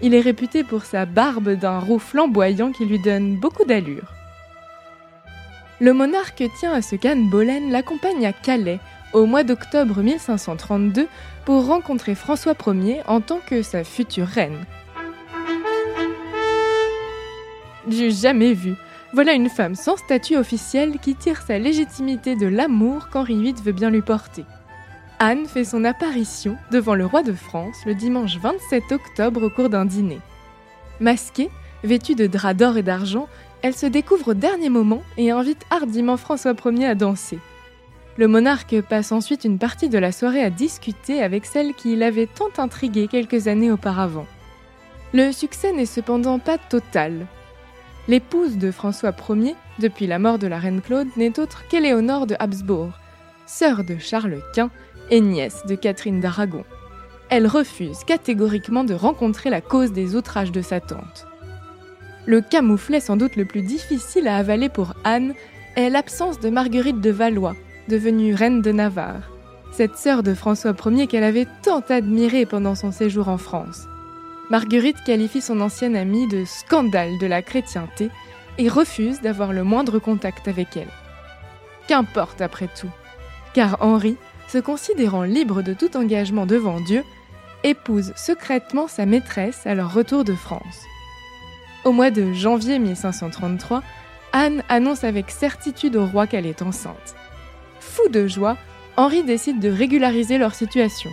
Il 0.00 0.14
est 0.14 0.22
réputé 0.22 0.64
pour 0.64 0.84
sa 0.84 1.04
barbe 1.04 1.50
d'un 1.50 1.80
roux 1.80 1.98
flamboyant 1.98 2.72
qui 2.72 2.86
lui 2.86 2.98
donne 2.98 3.36
beaucoup 3.36 3.66
d'allure. 3.66 4.17
Le 5.80 5.92
monarque 5.92 6.42
tient 6.58 6.72
à 6.72 6.82
ce 6.82 6.96
qu'Anne 6.96 7.30
Boleyn 7.30 7.70
l'accompagne 7.70 8.26
à 8.26 8.32
Calais 8.32 8.80
au 9.12 9.26
mois 9.26 9.44
d'octobre 9.44 10.02
1532 10.02 11.06
pour 11.44 11.66
rencontrer 11.66 12.16
François 12.16 12.54
Ier 12.66 13.00
en 13.06 13.20
tant 13.20 13.38
que 13.38 13.62
sa 13.62 13.84
future 13.84 14.26
reine. 14.26 14.58
J'ai 17.88 18.10
jamais 18.10 18.54
vu. 18.54 18.74
Voilà 19.14 19.32
une 19.34 19.48
femme 19.48 19.76
sans 19.76 19.96
statut 19.96 20.36
officiel 20.36 20.98
qui 20.98 21.14
tire 21.14 21.40
sa 21.42 21.58
légitimité 21.58 22.34
de 22.34 22.46
l'amour 22.46 23.08
qu'Henri 23.08 23.40
VIII 23.40 23.54
veut 23.64 23.72
bien 23.72 23.90
lui 23.90 24.02
porter. 24.02 24.44
Anne 25.20 25.46
fait 25.46 25.64
son 25.64 25.84
apparition 25.84 26.56
devant 26.72 26.94
le 26.94 27.06
roi 27.06 27.22
de 27.22 27.32
France 27.32 27.76
le 27.86 27.94
dimanche 27.94 28.36
27 28.36 28.90
octobre 28.90 29.44
au 29.44 29.50
cours 29.50 29.70
d'un 29.70 29.84
dîner. 29.84 30.18
Masquée, 31.00 31.50
vêtue 31.84 32.16
de 32.16 32.26
draps 32.26 32.56
d'or 32.56 32.76
et 32.76 32.82
d'argent, 32.82 33.28
elle 33.62 33.74
se 33.74 33.86
découvre 33.86 34.28
au 34.28 34.34
dernier 34.34 34.68
moment 34.68 35.02
et 35.16 35.30
invite 35.30 35.64
hardiment 35.70 36.16
François 36.16 36.54
Ier 36.64 36.86
à 36.86 36.94
danser. 36.94 37.38
Le 38.16 38.26
monarque 38.26 38.80
passe 38.82 39.12
ensuite 39.12 39.44
une 39.44 39.58
partie 39.58 39.88
de 39.88 39.98
la 39.98 40.10
soirée 40.10 40.42
à 40.42 40.50
discuter 40.50 41.22
avec 41.22 41.46
celle 41.46 41.74
qui 41.74 41.94
l'avait 41.94 42.26
tant 42.26 42.50
intrigué 42.58 43.06
quelques 43.06 43.46
années 43.46 43.70
auparavant. 43.70 44.26
Le 45.14 45.30
succès 45.30 45.72
n'est 45.72 45.86
cependant 45.86 46.40
pas 46.40 46.58
total. 46.58 47.26
L'épouse 48.08 48.58
de 48.58 48.70
François 48.70 49.14
Ier, 49.28 49.54
depuis 49.78 50.06
la 50.06 50.18
mort 50.18 50.38
de 50.38 50.46
la 50.46 50.58
reine 50.58 50.80
Claude, 50.80 51.08
n'est 51.16 51.38
autre 51.38 51.62
qu'Éléonore 51.68 52.26
de 52.26 52.34
Habsbourg, 52.40 52.90
sœur 53.46 53.84
de 53.84 53.98
Charles 53.98 54.42
Quint 54.52 54.70
et 55.10 55.20
nièce 55.20 55.64
de 55.66 55.76
Catherine 55.76 56.20
d'Aragon. 56.20 56.64
Elle 57.30 57.46
refuse 57.46 58.02
catégoriquement 58.04 58.84
de 58.84 58.94
rencontrer 58.94 59.48
la 59.48 59.60
cause 59.60 59.92
des 59.92 60.16
outrages 60.16 60.52
de 60.52 60.62
sa 60.62 60.80
tante. 60.80 61.27
Le 62.28 62.42
camouflet 62.42 63.00
sans 63.00 63.16
doute 63.16 63.36
le 63.36 63.46
plus 63.46 63.62
difficile 63.62 64.28
à 64.28 64.36
avaler 64.36 64.68
pour 64.68 64.92
Anne 65.02 65.32
est 65.76 65.88
l'absence 65.88 66.38
de 66.38 66.50
Marguerite 66.50 67.00
de 67.00 67.08
Valois, 67.08 67.56
devenue 67.88 68.34
reine 68.34 68.60
de 68.60 68.70
Navarre, 68.70 69.30
cette 69.72 69.96
sœur 69.96 70.22
de 70.22 70.34
François 70.34 70.74
Ier 70.84 71.06
qu'elle 71.06 71.24
avait 71.24 71.46
tant 71.62 71.80
admirée 71.88 72.44
pendant 72.44 72.74
son 72.74 72.92
séjour 72.92 73.28
en 73.28 73.38
France. 73.38 73.86
Marguerite 74.50 75.02
qualifie 75.06 75.40
son 75.40 75.62
ancienne 75.62 75.96
amie 75.96 76.28
de 76.28 76.44
scandale 76.44 77.16
de 77.18 77.26
la 77.26 77.40
chrétienté 77.40 78.10
et 78.58 78.68
refuse 78.68 79.22
d'avoir 79.22 79.54
le 79.54 79.64
moindre 79.64 79.98
contact 79.98 80.48
avec 80.48 80.76
elle. 80.76 80.92
Qu'importe 81.86 82.42
après 82.42 82.68
tout, 82.78 82.92
car 83.54 83.78
Henri, 83.80 84.18
se 84.48 84.58
considérant 84.58 85.22
libre 85.22 85.62
de 85.62 85.72
tout 85.72 85.96
engagement 85.96 86.44
devant 86.44 86.78
Dieu, 86.82 87.04
épouse 87.64 88.12
secrètement 88.16 88.86
sa 88.86 89.06
maîtresse 89.06 89.66
à 89.66 89.74
leur 89.74 89.94
retour 89.94 90.24
de 90.24 90.34
France. 90.34 90.84
Au 91.84 91.92
mois 91.92 92.10
de 92.10 92.32
janvier 92.32 92.78
1533, 92.78 93.82
Anne 94.32 94.62
annonce 94.68 95.04
avec 95.04 95.30
certitude 95.30 95.96
au 95.96 96.06
roi 96.06 96.26
qu'elle 96.26 96.46
est 96.46 96.62
enceinte. 96.62 97.14
Fou 97.80 98.08
de 98.10 98.26
joie, 98.26 98.56
Henri 98.96 99.22
décide 99.22 99.60
de 99.60 99.70
régulariser 99.70 100.38
leur 100.38 100.54
situation. 100.54 101.10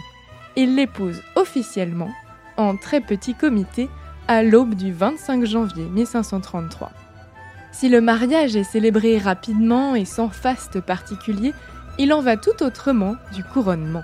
Il 0.56 0.76
l'épouse 0.76 1.22
officiellement, 1.36 2.10
en 2.58 2.78
très 2.78 3.00
petit 3.00 3.36
comité, 3.36 3.90
à 4.28 4.42
l'aube 4.42 4.74
du 4.74 4.92
25 4.92 5.46
janvier 5.46 5.86
1533. 5.86 6.92
Si 7.72 7.90
le 7.90 8.02
mariage 8.02 8.56
est 8.56 8.64
célébré 8.64 9.18
rapidement 9.18 9.96
et 9.96 10.06
sans 10.06 10.30
faste 10.30 10.82
particulier, 10.82 11.54
il 12.00 12.12
en 12.12 12.22
va 12.22 12.38
tout 12.38 12.64
autrement 12.64 13.16
du 13.34 13.44
couronnement. 13.44 14.04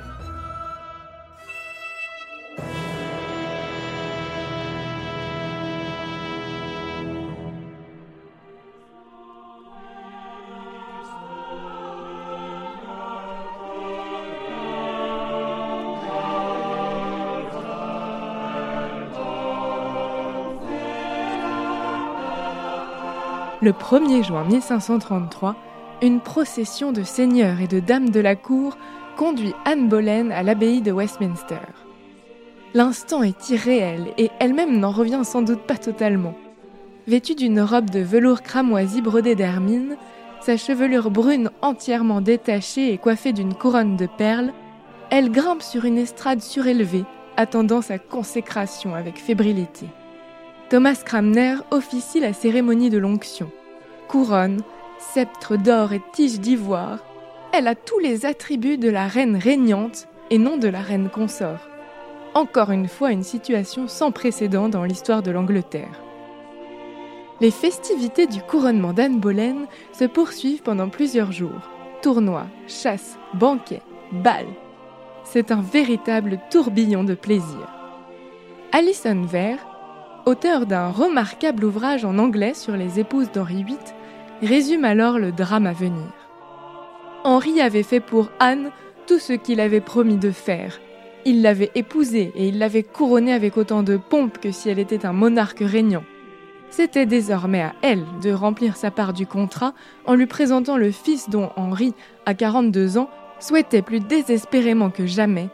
Le 23.64 23.74
1er 23.74 24.24
juin 24.24 24.44
1533, 24.44 25.56
une 26.02 26.20
procession 26.20 26.92
de 26.92 27.04
seigneurs 27.04 27.62
et 27.62 27.68
de 27.68 27.80
dames 27.80 28.10
de 28.10 28.20
la 28.20 28.36
cour 28.36 28.76
conduit 29.18 29.54
Anne 29.66 29.88
Boleyn 29.88 30.32
à 30.32 30.42
l'abbaye 30.42 30.82
de 30.82 30.92
Westminster. 30.92 31.68
L'instant 32.74 33.22
est 33.22 33.52
irréel 33.52 34.14
et 34.18 34.32
elle-même 34.40 34.80
n'en 34.80 34.90
revient 34.90 35.22
sans 35.24 35.44
doute 35.44 35.62
pas 35.62 35.78
totalement. 35.78 36.34
Vêtue 37.06 37.36
d'une 37.36 37.62
robe 37.62 37.92
de 37.92 38.00
velours 38.00 38.42
cramoisi 38.42 39.00
brodée 39.00 39.36
d'hermine, 39.36 39.96
sa 40.40 40.58
chevelure 40.58 41.12
brune 41.12 41.52
entièrement 41.62 42.22
détachée 42.22 42.92
et 42.92 42.98
coiffée 42.98 43.32
d'une 43.32 43.54
couronne 43.54 43.96
de 43.96 44.08
perles, 44.08 44.54
elle 45.12 45.30
grimpe 45.30 45.62
sur 45.62 45.86
une 45.86 46.00
estrade 46.00 46.42
surélevée, 46.42 47.06
attendant 47.38 47.84
sa 47.84 48.00
consécration 48.00 48.96
avec 48.96 49.20
fébrilité. 49.20 49.86
Thomas 50.72 51.04
Cramner 51.04 51.56
officie 51.72 52.22
la 52.22 52.32
cérémonie 52.32 52.90
de 52.90 52.98
l'onction. 52.98 53.52
Couronne, 54.08 54.62
sceptre 55.00 55.58
d'or 55.58 55.92
et 55.92 56.02
tige 56.14 56.40
d'ivoire, 56.40 57.00
elle 57.52 57.68
a 57.68 57.76
tous 57.76 58.00
les 58.00 58.26
attributs 58.26 58.78
de 58.78 58.88
la 58.90 59.06
reine 59.06 59.36
régnante 59.36 60.08
et 60.30 60.38
non 60.38 60.56
de 60.56 60.70
la 60.70 60.80
reine 60.80 61.10
consort. 61.10 61.68
Encore 62.36 62.72
une 62.72 62.88
fois, 62.88 63.12
une 63.12 63.22
situation 63.22 63.90
sans 63.90 64.12
précédent 64.12 64.70
dans 64.70 64.86
l'histoire 64.86 65.22
de 65.22 65.32
l'Angleterre. 65.32 66.02
Les 67.42 67.52
festivités 67.52 68.28
du 68.28 68.42
couronnement 68.42 68.94
d'Anne 68.94 69.20
Boleyn 69.20 69.68
se 69.92 70.06
poursuivent 70.06 70.62
pendant 70.62 70.88
plusieurs 70.88 71.34
jours. 71.34 71.70
Tournois, 72.02 72.48
chasses, 72.70 73.18
banquets, 73.34 73.82
bals. 74.14 74.48
C'est 75.26 75.52
un 75.52 75.62
véritable 75.62 76.40
tourbillon 76.50 77.04
de 77.04 77.14
plaisir. 77.14 77.68
Alison 78.72 79.24
Vere, 79.24 79.71
auteur 80.26 80.66
d'un 80.66 80.90
remarquable 80.90 81.66
ouvrage 81.66 82.06
en 82.06 82.18
anglais 82.18 82.54
sur 82.54 82.76
les 82.76 83.00
épouses 83.00 83.32
d'Henri 83.32 83.64
VIII, 83.64 83.78
résume 84.42 84.86
alors 84.86 85.20
le 85.20 85.32
drame 85.32 85.68
à 85.68 85.74
venir. 85.74 86.12
Henri 87.24 87.62
avait 87.62 87.84
fait 87.84 88.00
pour 88.00 88.30
Anne 88.40 88.72
tout 89.08 89.20
ce 89.20 89.34
qu'il 89.34 89.60
avait 89.60 89.82
promis 89.82 90.18
de 90.18 90.32
faire. 90.32 90.80
Il 91.26 91.42
l'avait 91.42 91.72
épousée 91.76 92.32
et 92.36 92.48
il 92.48 92.58
l'avait 92.58 92.84
couronnée 92.84 93.34
avec 93.34 93.58
autant 93.58 93.84
de 93.84 93.98
pompe 93.98 94.40
que 94.40 94.52
si 94.52 94.70
elle 94.70 94.80
était 94.80 95.06
un 95.06 95.14
monarque 95.14 95.62
régnant. 95.62 96.04
C'était 96.70 97.06
désormais 97.06 97.62
à 97.62 97.74
elle 97.82 98.06
de 98.24 98.32
remplir 98.32 98.78
sa 98.78 98.92
part 98.92 99.14
du 99.14 99.28
contrat 99.28 99.74
en 100.06 100.16
lui 100.16 100.26
présentant 100.26 100.78
le 100.78 100.92
fils 100.92 101.30
dont 101.30 101.52
Henri, 101.58 101.94
à 102.26 102.34
42 102.34 102.98
ans, 102.98 103.10
souhaitait 103.40 103.82
plus 103.82 104.00
désespérément 104.00 104.90
que 104.90 105.06
jamais, 105.06 105.50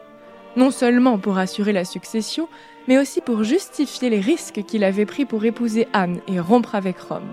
non 0.56 0.70
seulement 0.70 1.18
pour 1.18 1.38
assurer 1.38 1.72
la 1.72 1.84
succession, 1.84 2.48
mais 2.86 2.98
aussi 2.98 3.20
pour 3.20 3.44
justifier 3.44 4.10
les 4.10 4.20
risques 4.20 4.62
qu'il 4.66 4.84
avait 4.84 5.06
pris 5.06 5.24
pour 5.24 5.44
épouser 5.44 5.86
Anne 5.92 6.20
et 6.26 6.40
rompre 6.40 6.74
avec 6.74 6.98
Rome. 6.98 7.28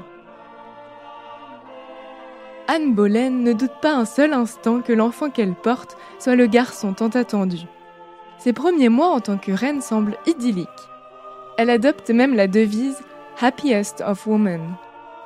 Anne 2.67 2.93
Boleyn 2.93 3.29
ne 3.29 3.53
doute 3.53 3.79
pas 3.81 3.93
un 3.93 4.05
seul 4.05 4.33
instant 4.33 4.81
que 4.81 4.91
l'enfant 4.91 5.29
qu'elle 5.29 5.53
porte 5.53 5.97
soit 6.19 6.35
le 6.35 6.47
garçon 6.47 6.93
tant 6.93 7.09
attendu. 7.09 7.59
Ses 8.37 8.53
premiers 8.53 8.89
mois 8.89 9.09
en 9.09 9.19
tant 9.19 9.37
que 9.37 9.51
reine 9.51 9.81
semblent 9.81 10.17
idylliques. 10.25 10.67
Elle 11.57 11.69
adopte 11.69 12.09
même 12.09 12.35
la 12.35 12.47
devise 12.47 12.99
Happiest 13.39 14.01
of 14.05 14.27
Women, 14.27 14.61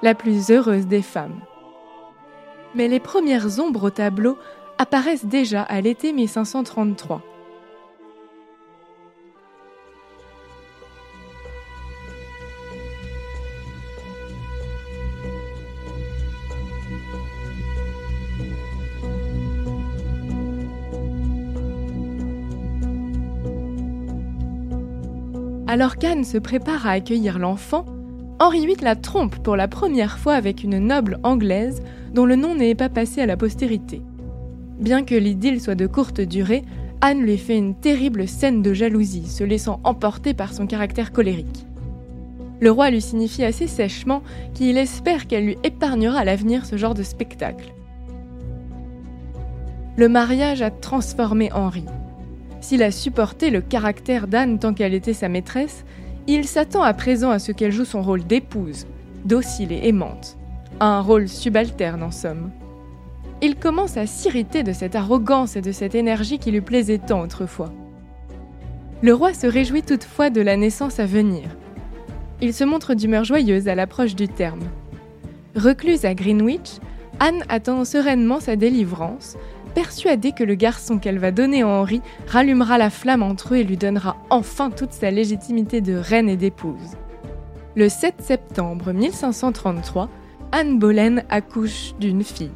la 0.01 0.15
plus 0.15 0.51
heureuse 0.51 0.85
des 0.85 1.01
femmes. 1.01 1.39
Mais 2.75 2.87
les 2.87 2.99
premières 2.99 3.59
ombres 3.59 3.85
au 3.85 3.89
tableau 3.89 4.37
apparaissent 4.77 5.25
déjà 5.25 5.63
à 5.63 5.81
l'été 5.81 6.13
1533. 6.13 7.21
Alors 25.69 25.97
qu'Anne 25.97 26.23
se 26.23 26.39
prépare 26.39 26.87
à 26.87 26.93
accueillir 26.93 27.37
l'enfant, 27.37 27.85
Henri 28.39 28.65
VIII 28.65 28.77
la 28.81 28.95
trompe 28.95 29.35
pour 29.35 29.55
la 29.55 29.67
première 29.67 30.17
fois 30.17 30.33
avec 30.33 30.63
une 30.63 30.79
noble 30.79 31.19
anglaise 31.21 31.83
dont 32.11 32.25
le 32.25 32.35
nom 32.35 32.55
n'est 32.55 32.73
pas 32.73 32.89
passé 32.89 33.21
à 33.21 33.27
la 33.27 33.37
postérité. 33.37 34.01
Bien 34.79 35.03
que 35.03 35.13
l'idylle 35.13 35.61
soit 35.61 35.75
de 35.75 35.85
courte 35.85 36.21
durée, 36.21 36.63
Anne 37.01 37.21
lui 37.21 37.37
fait 37.37 37.55
une 37.55 37.75
terrible 37.75 38.27
scène 38.27 38.63
de 38.63 38.73
jalousie, 38.73 39.27
se 39.27 39.43
laissant 39.43 39.79
emporter 39.83 40.33
par 40.33 40.53
son 40.53 40.65
caractère 40.65 41.11
colérique. 41.11 41.67
Le 42.61 42.71
roi 42.71 42.89
lui 42.89 42.99
signifie 42.99 43.43
assez 43.43 43.67
sèchement 43.67 44.23
qu'il 44.55 44.75
espère 44.75 45.27
qu'elle 45.27 45.45
lui 45.45 45.57
épargnera 45.63 46.21
à 46.21 46.25
l'avenir 46.25 46.65
ce 46.65 46.77
genre 46.77 46.95
de 46.95 47.03
spectacle. 47.03 47.75
Le 49.97 50.09
mariage 50.09 50.63
a 50.63 50.71
transformé 50.71 51.51
Henri. 51.51 51.85
S'il 52.61 52.83
a 52.83 52.91
supporté 52.91 53.49
le 53.49 53.61
caractère 53.61 54.27
d'Anne 54.27 54.59
tant 54.59 54.73
qu'elle 54.73 54.93
était 54.93 55.13
sa 55.13 55.29
maîtresse, 55.29 55.85
il 56.27 56.45
s'attend 56.45 56.83
à 56.83 56.93
présent 56.93 57.31
à 57.31 57.39
ce 57.39 57.51
qu'elle 57.51 57.71
joue 57.71 57.85
son 57.85 58.01
rôle 58.01 58.23
d'épouse, 58.23 58.85
docile 59.25 59.71
et 59.71 59.87
aimante. 59.87 60.37
Un 60.79 61.01
rôle 61.01 61.27
subalterne 61.27 62.03
en 62.03 62.11
somme. 62.11 62.51
Il 63.41 63.55
commence 63.55 63.97
à 63.97 64.05
s'irriter 64.05 64.63
de 64.63 64.73
cette 64.73 64.95
arrogance 64.95 65.55
et 65.55 65.61
de 65.61 65.71
cette 65.71 65.95
énergie 65.95 66.39
qui 66.39 66.51
lui 66.51 66.61
plaisait 66.61 66.97
tant 66.97 67.21
autrefois. 67.21 67.71
Le 69.01 69.13
roi 69.13 69.33
se 69.33 69.47
réjouit 69.47 69.83
toutefois 69.83 70.29
de 70.29 70.41
la 70.41 70.57
naissance 70.57 70.99
à 70.99 71.05
venir. 71.05 71.43
Il 72.41 72.53
se 72.53 72.65
montre 72.65 72.93
d'humeur 72.93 73.23
joyeuse 73.23 73.69
à 73.69 73.75
l'approche 73.75 74.15
du 74.15 74.27
terme. 74.27 74.63
Recluse 75.55 76.05
à 76.05 76.13
Greenwich, 76.13 76.79
Anne 77.19 77.43
attend 77.49 77.83
sereinement 77.85 78.39
sa 78.39 78.55
délivrance, 78.55 79.37
persuadée 79.73 80.31
que 80.31 80.43
le 80.43 80.55
garçon 80.55 80.99
qu'elle 80.99 81.19
va 81.19 81.31
donner 81.31 81.61
à 81.61 81.67
Henri 81.67 82.01
rallumera 82.27 82.77
la 82.77 82.89
flamme 82.89 83.23
entre 83.23 83.53
eux 83.53 83.57
et 83.57 83.63
lui 83.63 83.77
donnera 83.77 84.17
enfin 84.29 84.69
toute 84.69 84.93
sa 84.93 85.11
légitimité 85.11 85.81
de 85.81 85.95
reine 85.95 86.29
et 86.29 86.37
d'épouse. 86.37 86.97
Le 87.75 87.87
7 87.87 88.15
septembre 88.19 88.91
1533, 88.91 90.09
Anne 90.51 90.79
Boleyn 90.79 91.23
accouche 91.29 91.93
d'une 91.99 92.23
fille. 92.23 92.49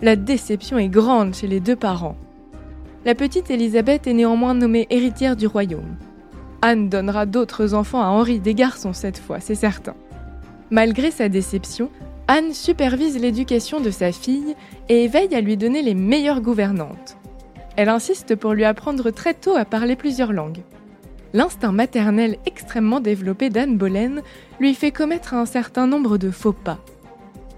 La 0.00 0.16
déception 0.16 0.78
est 0.78 0.88
grande 0.88 1.34
chez 1.34 1.46
les 1.46 1.60
deux 1.60 1.76
parents. 1.76 2.16
La 3.04 3.14
petite 3.14 3.50
Élisabeth 3.50 4.06
est 4.06 4.14
néanmoins 4.14 4.54
nommée 4.54 4.86
héritière 4.90 5.36
du 5.36 5.46
royaume. 5.46 5.96
Anne 6.62 6.88
donnera 6.88 7.26
d'autres 7.26 7.74
enfants 7.74 8.00
à 8.00 8.06
Henri, 8.06 8.38
des 8.38 8.54
garçons 8.54 8.92
cette 8.94 9.18
fois, 9.18 9.40
c'est 9.40 9.54
certain. 9.54 9.94
Malgré 10.70 11.10
sa 11.10 11.28
déception, 11.28 11.90
Anne 12.26 12.54
supervise 12.54 13.20
l'éducation 13.20 13.80
de 13.80 13.90
sa 13.90 14.10
fille 14.10 14.56
et 14.88 15.08
veille 15.08 15.34
à 15.34 15.42
lui 15.42 15.58
donner 15.58 15.82
les 15.82 15.94
meilleures 15.94 16.40
gouvernantes. 16.40 17.18
Elle 17.76 17.90
insiste 17.90 18.34
pour 18.34 18.54
lui 18.54 18.64
apprendre 18.64 19.10
très 19.10 19.34
tôt 19.34 19.56
à 19.56 19.66
parler 19.66 19.94
plusieurs 19.94 20.32
langues. 20.32 20.62
L'instinct 21.34 21.72
maternel 21.72 22.38
extrêmement 22.46 23.00
développé 23.00 23.50
d'Anne 23.50 23.76
Boleyn 23.76 24.22
lui 24.58 24.72
fait 24.74 24.90
commettre 24.92 25.34
un 25.34 25.44
certain 25.44 25.86
nombre 25.86 26.16
de 26.16 26.30
faux 26.30 26.52
pas. 26.52 26.78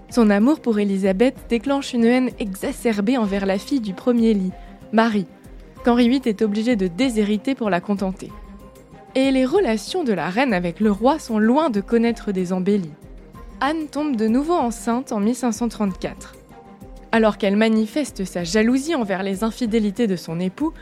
Son 0.09 0.29
amour 0.29 0.59
pour 0.59 0.79
Élisabeth 0.79 1.35
déclenche 1.47 1.93
une 1.93 2.05
haine 2.05 2.31
exacerbée 2.39 3.17
envers 3.17 3.45
la 3.45 3.59
fille 3.59 3.81
du 3.81 3.93
premier 3.93 4.33
lit, 4.33 4.51
Marie, 4.91 5.27
qu'Henri 5.85 6.09
VIII 6.09 6.21
est 6.25 6.41
obligé 6.41 6.75
de 6.75 6.87
déshériter 6.87 7.55
pour 7.55 7.69
la 7.69 7.79
contenter. 7.79 8.31
Et 9.15 9.31
les 9.31 9.45
relations 9.45 10.03
de 10.03 10.13
la 10.13 10.29
reine 10.29 10.53
avec 10.53 10.79
le 10.81 10.91
roi 10.91 11.19
sont 11.19 11.39
loin 11.39 11.69
de 11.69 11.79
connaître 11.79 12.31
des 12.31 12.51
embellies. 12.51 12.91
Anne 13.59 13.87
tombe 13.87 14.15
de 14.15 14.27
nouveau 14.27 14.53
enceinte 14.53 15.11
en 15.11 15.19
1534. 15.19 16.35
Alors 17.11 17.39
qu'elle 17.39 17.55
manifeste 17.55 18.23
sa 18.23 18.43
jalousie 18.43 18.93
envers 18.93 19.23
les 19.23 19.43
infidélités 19.43 20.05
de 20.05 20.15
son 20.15 20.39
époux, 20.39 20.73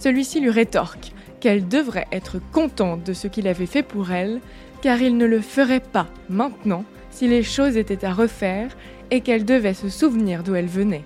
celui-ci 0.00 0.40
lui 0.40 0.50
rétorque 0.50 1.12
qu'elle 1.38 1.68
devrait 1.68 2.08
être 2.10 2.40
contente 2.50 3.04
de 3.04 3.12
ce 3.12 3.28
qu'il 3.28 3.46
avait 3.46 3.66
fait 3.66 3.84
pour 3.84 4.10
elle, 4.10 4.40
car 4.82 5.00
il 5.00 5.16
ne 5.16 5.26
le 5.26 5.40
ferait 5.40 5.78
pas 5.78 6.08
maintenant 6.28 6.84
si 7.10 7.28
les 7.28 7.44
choses 7.44 7.76
étaient 7.76 8.04
à 8.04 8.12
refaire 8.12 8.76
et 9.12 9.20
qu'elle 9.20 9.44
devait 9.44 9.74
se 9.74 9.88
souvenir 9.88 10.42
d'où 10.42 10.56
elle 10.56 10.66
venait. 10.66 11.04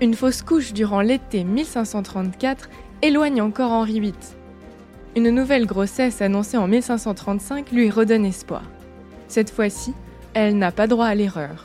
Une 0.00 0.14
fausse 0.14 0.42
couche 0.42 0.72
durant 0.72 1.00
l'été 1.00 1.42
1534 1.42 2.70
éloigne 3.02 3.42
encore 3.42 3.72
Henri 3.72 3.98
VIII. 3.98 4.12
Une 5.16 5.30
nouvelle 5.30 5.66
grossesse 5.66 6.22
annoncée 6.22 6.58
en 6.58 6.68
1535 6.68 7.72
lui 7.72 7.90
redonne 7.90 8.24
espoir. 8.24 8.62
Cette 9.26 9.50
fois-ci, 9.50 9.94
elle 10.34 10.58
n'a 10.58 10.72
pas 10.72 10.86
droit 10.86 11.06
à 11.06 11.14
l'erreur. 11.14 11.64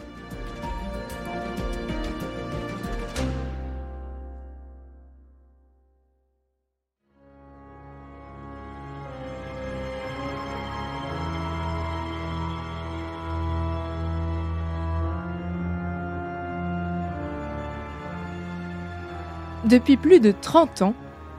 Depuis 19.66 19.98
plus 19.98 20.22
de 20.22 20.32
30 20.32 20.82
ans, 20.82 20.94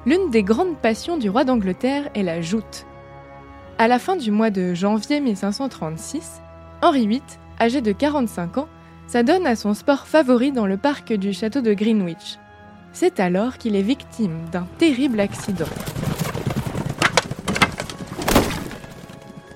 l'une 0.05 0.31
des 0.31 0.43
grandes 0.43 0.77
passions 0.77 1.17
du 1.17 1.31
roi 1.31 1.45
d'Angleterre 1.45 2.11
est 2.15 2.23
la 2.23 2.43
joute. 2.43 2.85
À 3.79 3.89
la 3.89 3.99
fin 3.99 4.17
du 4.17 4.31
mois 4.31 4.51
de 4.51 4.75
janvier 4.75 5.21
1536, 5.21 6.43
Henri 6.83 7.07
VIII, 7.07 7.23
âgé 7.61 7.81
de 7.81 7.93
45 7.93 8.59
ans, 8.59 8.69
s'adonne 9.07 9.47
à 9.47 9.57
son 9.57 9.75
sport 9.75 10.07
favori 10.07 10.53
dans 10.53 10.67
le 10.67 10.77
parc 10.77 11.13
du 11.13 11.33
château 11.33 11.61
de 11.61 11.75
Greenwich. 11.75 12.39
C'est 12.93 13.21
alors 13.21 13.59
qu'il 13.59 13.77
est 13.77 13.83
victime 13.83 14.39
d'un 14.53 14.67
terrible 14.79 15.21
accident. 15.21 15.67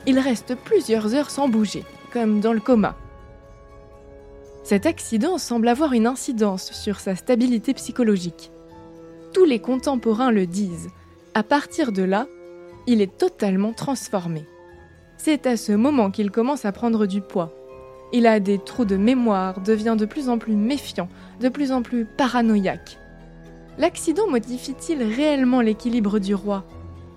Il 0.06 0.18
reste 0.18 0.54
plusieurs 0.54 1.14
heures 1.14 1.30
sans 1.30 1.48
bouger, 1.48 1.84
comme 2.12 2.40
dans 2.40 2.52
le 2.52 2.60
coma. 2.60 2.96
Cet 4.64 4.86
accident 4.86 5.38
semble 5.38 5.68
avoir 5.68 5.92
une 5.92 6.06
incidence 6.06 6.72
sur 6.72 7.00
sa 7.00 7.14
stabilité 7.14 7.74
psychologique 7.74 8.52
tous 9.32 9.44
les 9.44 9.58
contemporains 9.58 10.30
le 10.30 10.46
disent. 10.46 10.90
À 11.34 11.42
partir 11.42 11.92
de 11.92 12.02
là, 12.02 12.26
il 12.86 13.00
est 13.00 13.16
totalement 13.16 13.72
transformé. 13.72 14.44
C'est 15.24 15.46
à 15.46 15.56
ce 15.56 15.70
moment 15.70 16.10
qu'il 16.10 16.32
commence 16.32 16.64
à 16.64 16.72
prendre 16.72 17.06
du 17.06 17.20
poids. 17.20 17.52
Il 18.12 18.26
a 18.26 18.40
des 18.40 18.58
trous 18.58 18.84
de 18.84 18.96
mémoire, 18.96 19.60
devient 19.60 19.94
de 19.96 20.04
plus 20.04 20.28
en 20.28 20.36
plus 20.36 20.56
méfiant, 20.56 21.08
de 21.40 21.48
plus 21.48 21.70
en 21.70 21.82
plus 21.82 22.04
paranoïaque. 22.04 22.98
L'accident 23.78 24.28
modifie-t-il 24.28 25.00
réellement 25.00 25.60
l'équilibre 25.60 26.18
du 26.18 26.34
roi? 26.34 26.64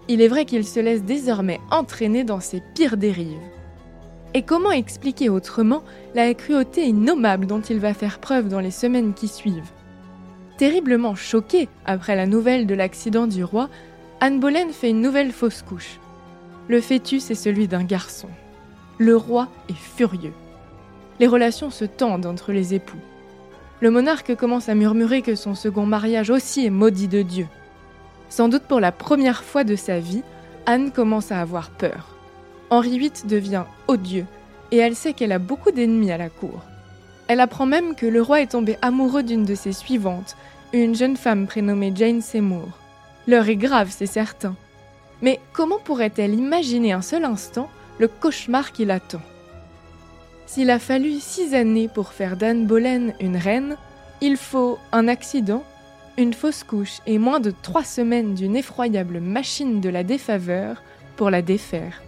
Il 0.07 0.21
est 0.21 0.27
vrai 0.27 0.45
qu'il 0.45 0.67
se 0.67 0.79
laisse 0.79 1.01
désormais 1.01 1.59
entraîner 1.71 2.23
dans 2.23 2.41
ses 2.41 2.61
pires 2.75 2.97
dérives. 2.97 3.41
Et 4.35 4.43
comment 4.43 4.69
expliquer 4.69 5.29
autrement 5.29 5.81
la 6.13 6.31
cruauté 6.35 6.85
innommable 6.85 7.47
dont 7.47 7.61
il 7.61 7.79
va 7.79 7.95
faire 7.95 8.19
preuve 8.19 8.49
dans 8.49 8.59
les 8.59 8.69
semaines 8.69 9.15
qui 9.15 9.27
suivent? 9.27 9.71
Terriblement 10.59 11.15
choquée 11.15 11.69
après 11.87 12.15
la 12.15 12.27
nouvelle 12.27 12.67
de 12.67 12.75
l'accident 12.75 13.25
du 13.25 13.43
roi, 13.43 13.67
Anne 14.21 14.39
Boleyn 14.39 14.69
fait 14.69 14.91
une 14.91 15.01
nouvelle 15.01 15.31
fausse 15.31 15.63
couche. 15.63 15.99
Le 16.67 16.81
fœtus 16.81 17.29
est 17.29 17.35
celui 17.35 17.67
d'un 17.67 17.83
garçon. 17.83 18.29
Le 18.97 19.15
roi 19.15 19.49
est 19.69 19.77
furieux. 19.77 20.33
Les 21.19 21.27
relations 21.27 21.69
se 21.69 21.85
tendent 21.85 22.25
entre 22.25 22.51
les 22.51 22.73
époux. 22.73 22.97
Le 23.81 23.91
monarque 23.91 24.35
commence 24.35 24.67
à 24.67 24.75
murmurer 24.75 25.21
que 25.21 25.35
son 25.35 25.53
second 25.53 25.85
mariage 25.85 26.29
aussi 26.29 26.65
est 26.65 26.71
maudit 26.71 27.07
de 27.07 27.21
Dieu. 27.21 27.47
Sans 28.29 28.49
doute 28.49 28.63
pour 28.63 28.79
la 28.79 28.91
première 28.91 29.43
fois 29.43 29.63
de 29.63 29.75
sa 29.75 29.99
vie, 29.99 30.23
Anne 30.65 30.91
commence 30.91 31.31
à 31.31 31.39
avoir 31.39 31.69
peur. 31.69 32.15
Henri 32.71 32.97
VIII 32.97 33.11
devient 33.25 33.65
odieux 33.87 34.25
et 34.71 34.77
elle 34.77 34.95
sait 34.95 35.13
qu'elle 35.13 35.31
a 35.31 35.39
beaucoup 35.39 35.71
d'ennemis 35.71 36.11
à 36.11 36.17
la 36.17 36.29
cour. 36.29 36.63
Elle 37.27 37.41
apprend 37.41 37.67
même 37.67 37.95
que 37.95 38.07
le 38.07 38.21
roi 38.21 38.41
est 38.41 38.51
tombé 38.51 38.77
amoureux 38.81 39.23
d'une 39.23 39.45
de 39.45 39.55
ses 39.55 39.71
suivantes, 39.71 40.35
une 40.73 40.95
jeune 40.95 41.17
femme 41.17 41.45
prénommée 41.45 41.91
Jane 41.93 42.21
Seymour. 42.21 42.69
L'heure 43.27 43.49
est 43.49 43.55
grave, 43.55 43.89
c'est 43.91 44.05
certain. 44.05 44.55
Mais 45.25 45.39
comment 45.53 45.79
pourrait-elle 45.79 46.35
imaginer 46.35 46.91
un 46.91 47.01
seul 47.01 47.25
instant 47.25 47.67
le 47.97 48.07
cauchemar 48.07 48.71
qui 48.71 48.85
l'attend? 48.85 49.23
S'il 50.45 50.69
a 50.69 50.77
fallu 50.77 51.13
six 51.19 51.55
années 51.55 51.87
pour 51.87 52.13
faire 52.13 52.37
d'Anne 52.37 52.67
Boleyn 52.67 53.11
une 53.19 53.35
reine, 53.35 53.75
il 54.21 54.37
faut 54.37 54.77
un 54.91 55.07
accident, 55.07 55.63
une 56.19 56.35
fausse 56.35 56.63
couche 56.63 56.99
et 57.07 57.17
moins 57.17 57.39
de 57.39 57.49
trois 57.49 57.83
semaines 57.83 58.35
d'une 58.35 58.55
effroyable 58.55 59.19
machine 59.19 59.81
de 59.81 59.89
la 59.89 60.03
défaveur 60.03 60.83
pour 61.15 61.31
la 61.31 61.41
défaire. 61.41 62.03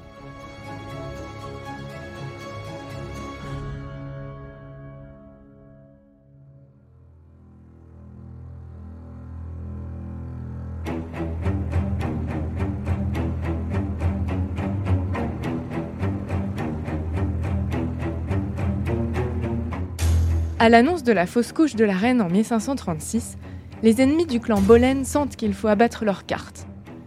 À 20.59 20.69
l'annonce 20.69 21.03
de 21.03 21.11
la 21.11 21.27
fausse 21.27 21.51
couche 21.51 21.75
de 21.75 21.85
la 21.85 21.95
reine 21.95 22.19
en 22.19 22.29
1536, 22.29 23.37
les 23.83 24.01
ennemis 24.01 24.25
du 24.25 24.39
clan 24.39 24.59
Boleyn 24.59 25.03
sentent 25.03 25.35
qu'il 25.35 25.53
faut 25.53 25.67
abattre 25.67 26.03
leurs 26.03 26.25
cartes. 26.25 26.65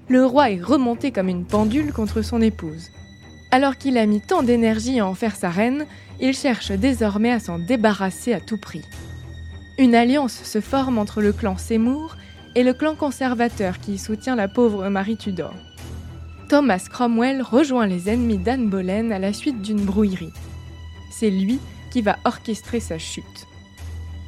Le 0.08 0.24
roi 0.24 0.52
est 0.52 0.62
remonté 0.62 1.10
comme 1.10 1.28
une 1.28 1.44
pendule 1.44 1.92
contre 1.92 2.22
son 2.22 2.40
épouse. 2.40 2.90
Alors 3.50 3.76
qu'il 3.76 3.98
a 3.98 4.06
mis 4.06 4.20
tant 4.20 4.44
d'énergie 4.44 5.00
à 5.00 5.06
en 5.06 5.14
faire 5.14 5.34
sa 5.34 5.50
reine, 5.50 5.86
il 6.20 6.32
cherche 6.32 6.70
désormais 6.70 7.32
à 7.32 7.40
s'en 7.40 7.58
débarrasser 7.58 8.32
à 8.32 8.40
tout 8.40 8.56
prix. 8.56 8.84
Une 9.78 9.96
alliance 9.96 10.44
se 10.44 10.60
forme 10.60 10.98
entre 10.98 11.20
le 11.20 11.32
clan 11.32 11.56
Seymour 11.56 12.16
et 12.54 12.62
le 12.62 12.72
clan 12.72 12.94
conservateur 12.94 13.80
qui 13.80 13.98
soutient 13.98 14.36
la 14.36 14.46
pauvre 14.46 14.88
Marie 14.90 15.16
Tudor. 15.16 15.54
Thomas 16.48 16.86
Cromwell 16.88 17.42
rejoint 17.42 17.86
les 17.86 18.10
ennemis 18.10 18.38
d'Anne 18.38 18.70
Boleyn 18.70 19.10
à 19.10 19.18
la 19.18 19.32
suite 19.32 19.60
d'une 19.60 19.84
brouillerie. 19.84 20.32
C'est 21.10 21.30
lui 21.30 21.58
qui 21.90 22.03
va 22.03 22.18
orchestrer 22.24 22.81
sa 22.81 22.98
chute. 22.98 23.46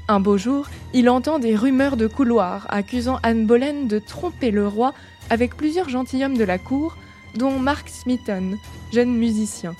Un 0.09 0.20
beau 0.20 0.37
jour, 0.37 0.68
il 0.92 1.09
entend 1.09 1.38
des 1.38 1.57
rumeurs 1.57 1.96
de 1.96 2.07
couloir 2.07 2.66
accusant 2.68 3.18
Anne 3.22 3.46
Boleyn 3.46 3.87
de 3.87 3.98
tromper 3.98 4.51
le 4.51 4.66
roi 4.66 4.94
avec 5.31 5.57
plusieurs 5.57 5.88
gentilshommes 5.88 6.37
de 6.37 6.44
la 6.44 6.59
cour, 6.59 6.96
dont 7.37 7.59
Mark 7.59 7.88
Smeaton, 7.88 8.59
jeune 8.92 9.16
musicien, 9.16 9.75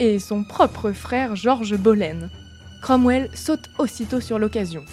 et 0.00 0.18
son 0.18 0.42
propre 0.42 0.92
frère 0.92 1.36
George 1.36 1.76
Boleyn. 1.76 2.30
Cromwell 2.82 3.30
saute 3.34 3.68
aussitôt 3.78 4.20
sur 4.20 4.38
l'occasion. 4.38 4.84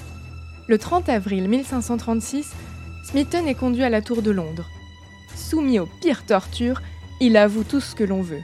Le 0.68 0.78
30 0.78 1.10
avril 1.10 1.48
1536, 1.48 2.52
Smeaton 3.06 3.46
est 3.48 3.56
conduit 3.56 3.84
à 3.84 3.90
la 3.90 4.02
tour 4.02 4.22
de 4.22 4.32
Londres. 4.32 4.70
Soumis 5.36 5.80
aux 5.80 5.90
pires 6.02 6.26
tortures, 6.26 6.82
il 7.22 7.38
avoue 7.38 7.64
tout 7.64 7.80
ce 7.80 7.96
que 7.96 8.04
l'on 8.04 8.22
veut. 8.22 8.42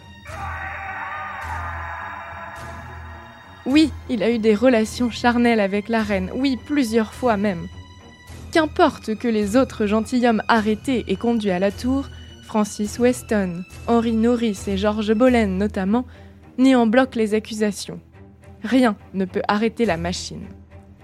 Oui, 3.65 3.91
il 4.09 4.23
a 4.23 4.31
eu 4.31 4.39
des 4.39 4.55
relations 4.55 5.11
charnelles 5.11 5.59
avec 5.59 5.87
la 5.87 6.01
reine, 6.01 6.31
oui, 6.33 6.57
plusieurs 6.65 7.13
fois 7.13 7.37
même. 7.37 7.67
Qu'importe 8.51 9.15
que 9.15 9.27
les 9.27 9.55
autres 9.55 9.85
gentilshommes 9.85 10.43
arrêtés 10.47 11.05
et 11.07 11.15
conduits 11.15 11.51
à 11.51 11.59
la 11.59 11.71
tour, 11.71 12.09
Francis 12.43 12.99
Weston, 12.99 13.63
Henry 13.87 14.13
Norris 14.13 14.59
et 14.67 14.77
George 14.77 15.13
Boleyn 15.13 15.47
notamment, 15.47 16.05
n'y 16.57 16.75
en 16.75 16.87
bloquent 16.87 17.17
les 17.17 17.33
accusations. 17.33 17.99
Rien 18.63 18.95
ne 19.13 19.25
peut 19.25 19.41
arrêter 19.47 19.85
la 19.85 19.97
machine. 19.97 20.45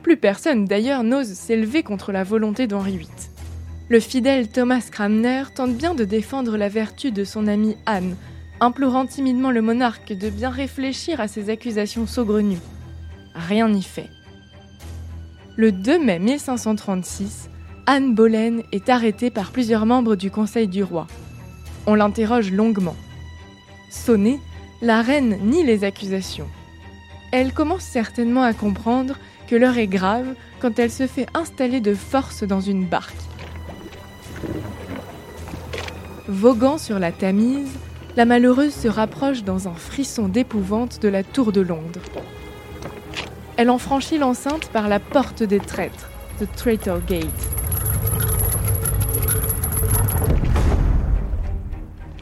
Plus 0.03 0.17
personne 0.17 0.65
d'ailleurs 0.65 1.03
n'ose 1.03 1.33
s'élever 1.33 1.83
contre 1.83 2.11
la 2.11 2.23
volonté 2.23 2.67
d'Henri 2.67 2.97
VIII. 2.97 3.09
Le 3.89 3.99
fidèle 3.99 4.49
Thomas 4.49 4.85
Cranmer 4.91 5.43
tente 5.55 5.75
bien 5.75 5.95
de 5.95 6.03
défendre 6.03 6.57
la 6.57 6.69
vertu 6.69 7.11
de 7.11 7.23
son 7.23 7.47
amie 7.47 7.77
Anne, 7.85 8.17
implorant 8.59 9.05
timidement 9.05 9.51
le 9.51 9.61
monarque 9.61 10.13
de 10.13 10.29
bien 10.29 10.49
réfléchir 10.49 11.21
à 11.21 11.27
ces 11.27 11.49
accusations 11.49 12.07
saugrenues. 12.07 12.59
Rien 13.35 13.69
n'y 13.69 13.83
fait. 13.83 14.09
Le 15.55 15.71
2 15.71 16.03
mai 16.03 16.19
1536, 16.19 17.49
Anne 17.85 18.13
Boleyn 18.15 18.59
est 18.71 18.89
arrêtée 18.89 19.29
par 19.29 19.51
plusieurs 19.51 19.85
membres 19.85 20.15
du 20.15 20.31
Conseil 20.31 20.67
du 20.67 20.83
roi. 20.83 21.07
On 21.85 21.95
l'interroge 21.95 22.51
longuement. 22.51 22.95
Sonnée, 23.89 24.39
la 24.81 25.01
reine 25.01 25.37
nie 25.43 25.63
les 25.63 25.83
accusations. 25.83 26.47
Elle 27.31 27.53
commence 27.53 27.83
certainement 27.83 28.43
à 28.43 28.53
comprendre 28.53 29.17
que 29.47 29.55
l'heure 29.55 29.77
est 29.77 29.87
grave 29.87 30.35
quand 30.59 30.77
elle 30.79 30.91
se 30.91 31.07
fait 31.07 31.27
installer 31.33 31.79
de 31.79 31.93
force 31.93 32.43
dans 32.43 32.61
une 32.61 32.85
barque. 32.85 33.15
Voguant 36.27 36.77
sur 36.77 36.99
la 36.99 37.11
Tamise, 37.11 37.71
la 38.17 38.25
malheureuse 38.25 38.73
se 38.73 38.87
rapproche 38.87 39.43
dans 39.43 39.67
un 39.67 39.75
frisson 39.75 40.27
d'épouvante 40.27 40.99
de 41.03 41.07
la 41.07 41.23
tour 41.23 41.51
de 41.51 41.61
Londres. 41.61 42.01
Elle 43.57 43.69
en 43.69 43.77
franchit 43.77 44.17
l'enceinte 44.17 44.69
par 44.69 44.87
la 44.87 44.99
porte 44.99 45.43
des 45.43 45.59
traîtres, 45.59 46.09
The 46.39 46.47
Traitor 46.55 46.99
Gate. 47.05 47.27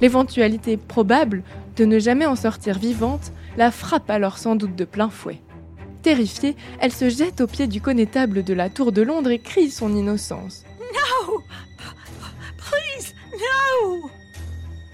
L'éventualité 0.01 0.75
probable 0.75 1.43
de 1.77 1.85
ne 1.85 1.97
jamais 1.97 2.25
en 2.25 2.35
sortir 2.35 2.77
vivante 2.77 3.31
la 3.55 3.71
frappe 3.71 4.09
alors 4.09 4.37
sans 4.37 4.57
doute 4.57 4.75
de 4.75 4.83
plein 4.83 5.09
fouet. 5.09 5.39
Terrifiée, 6.01 6.57
elle 6.81 6.91
se 6.91 7.07
jette 7.07 7.39
au 7.39 7.47
pied 7.47 7.67
du 7.67 7.79
connétable 7.79 8.43
de 8.43 8.53
la 8.53 8.69
tour 8.69 8.91
de 8.91 9.01
Londres 9.01 9.31
et 9.31 9.39
crie 9.39 9.71
son 9.71 9.95
innocence. 9.95 10.65
No! 10.81 11.41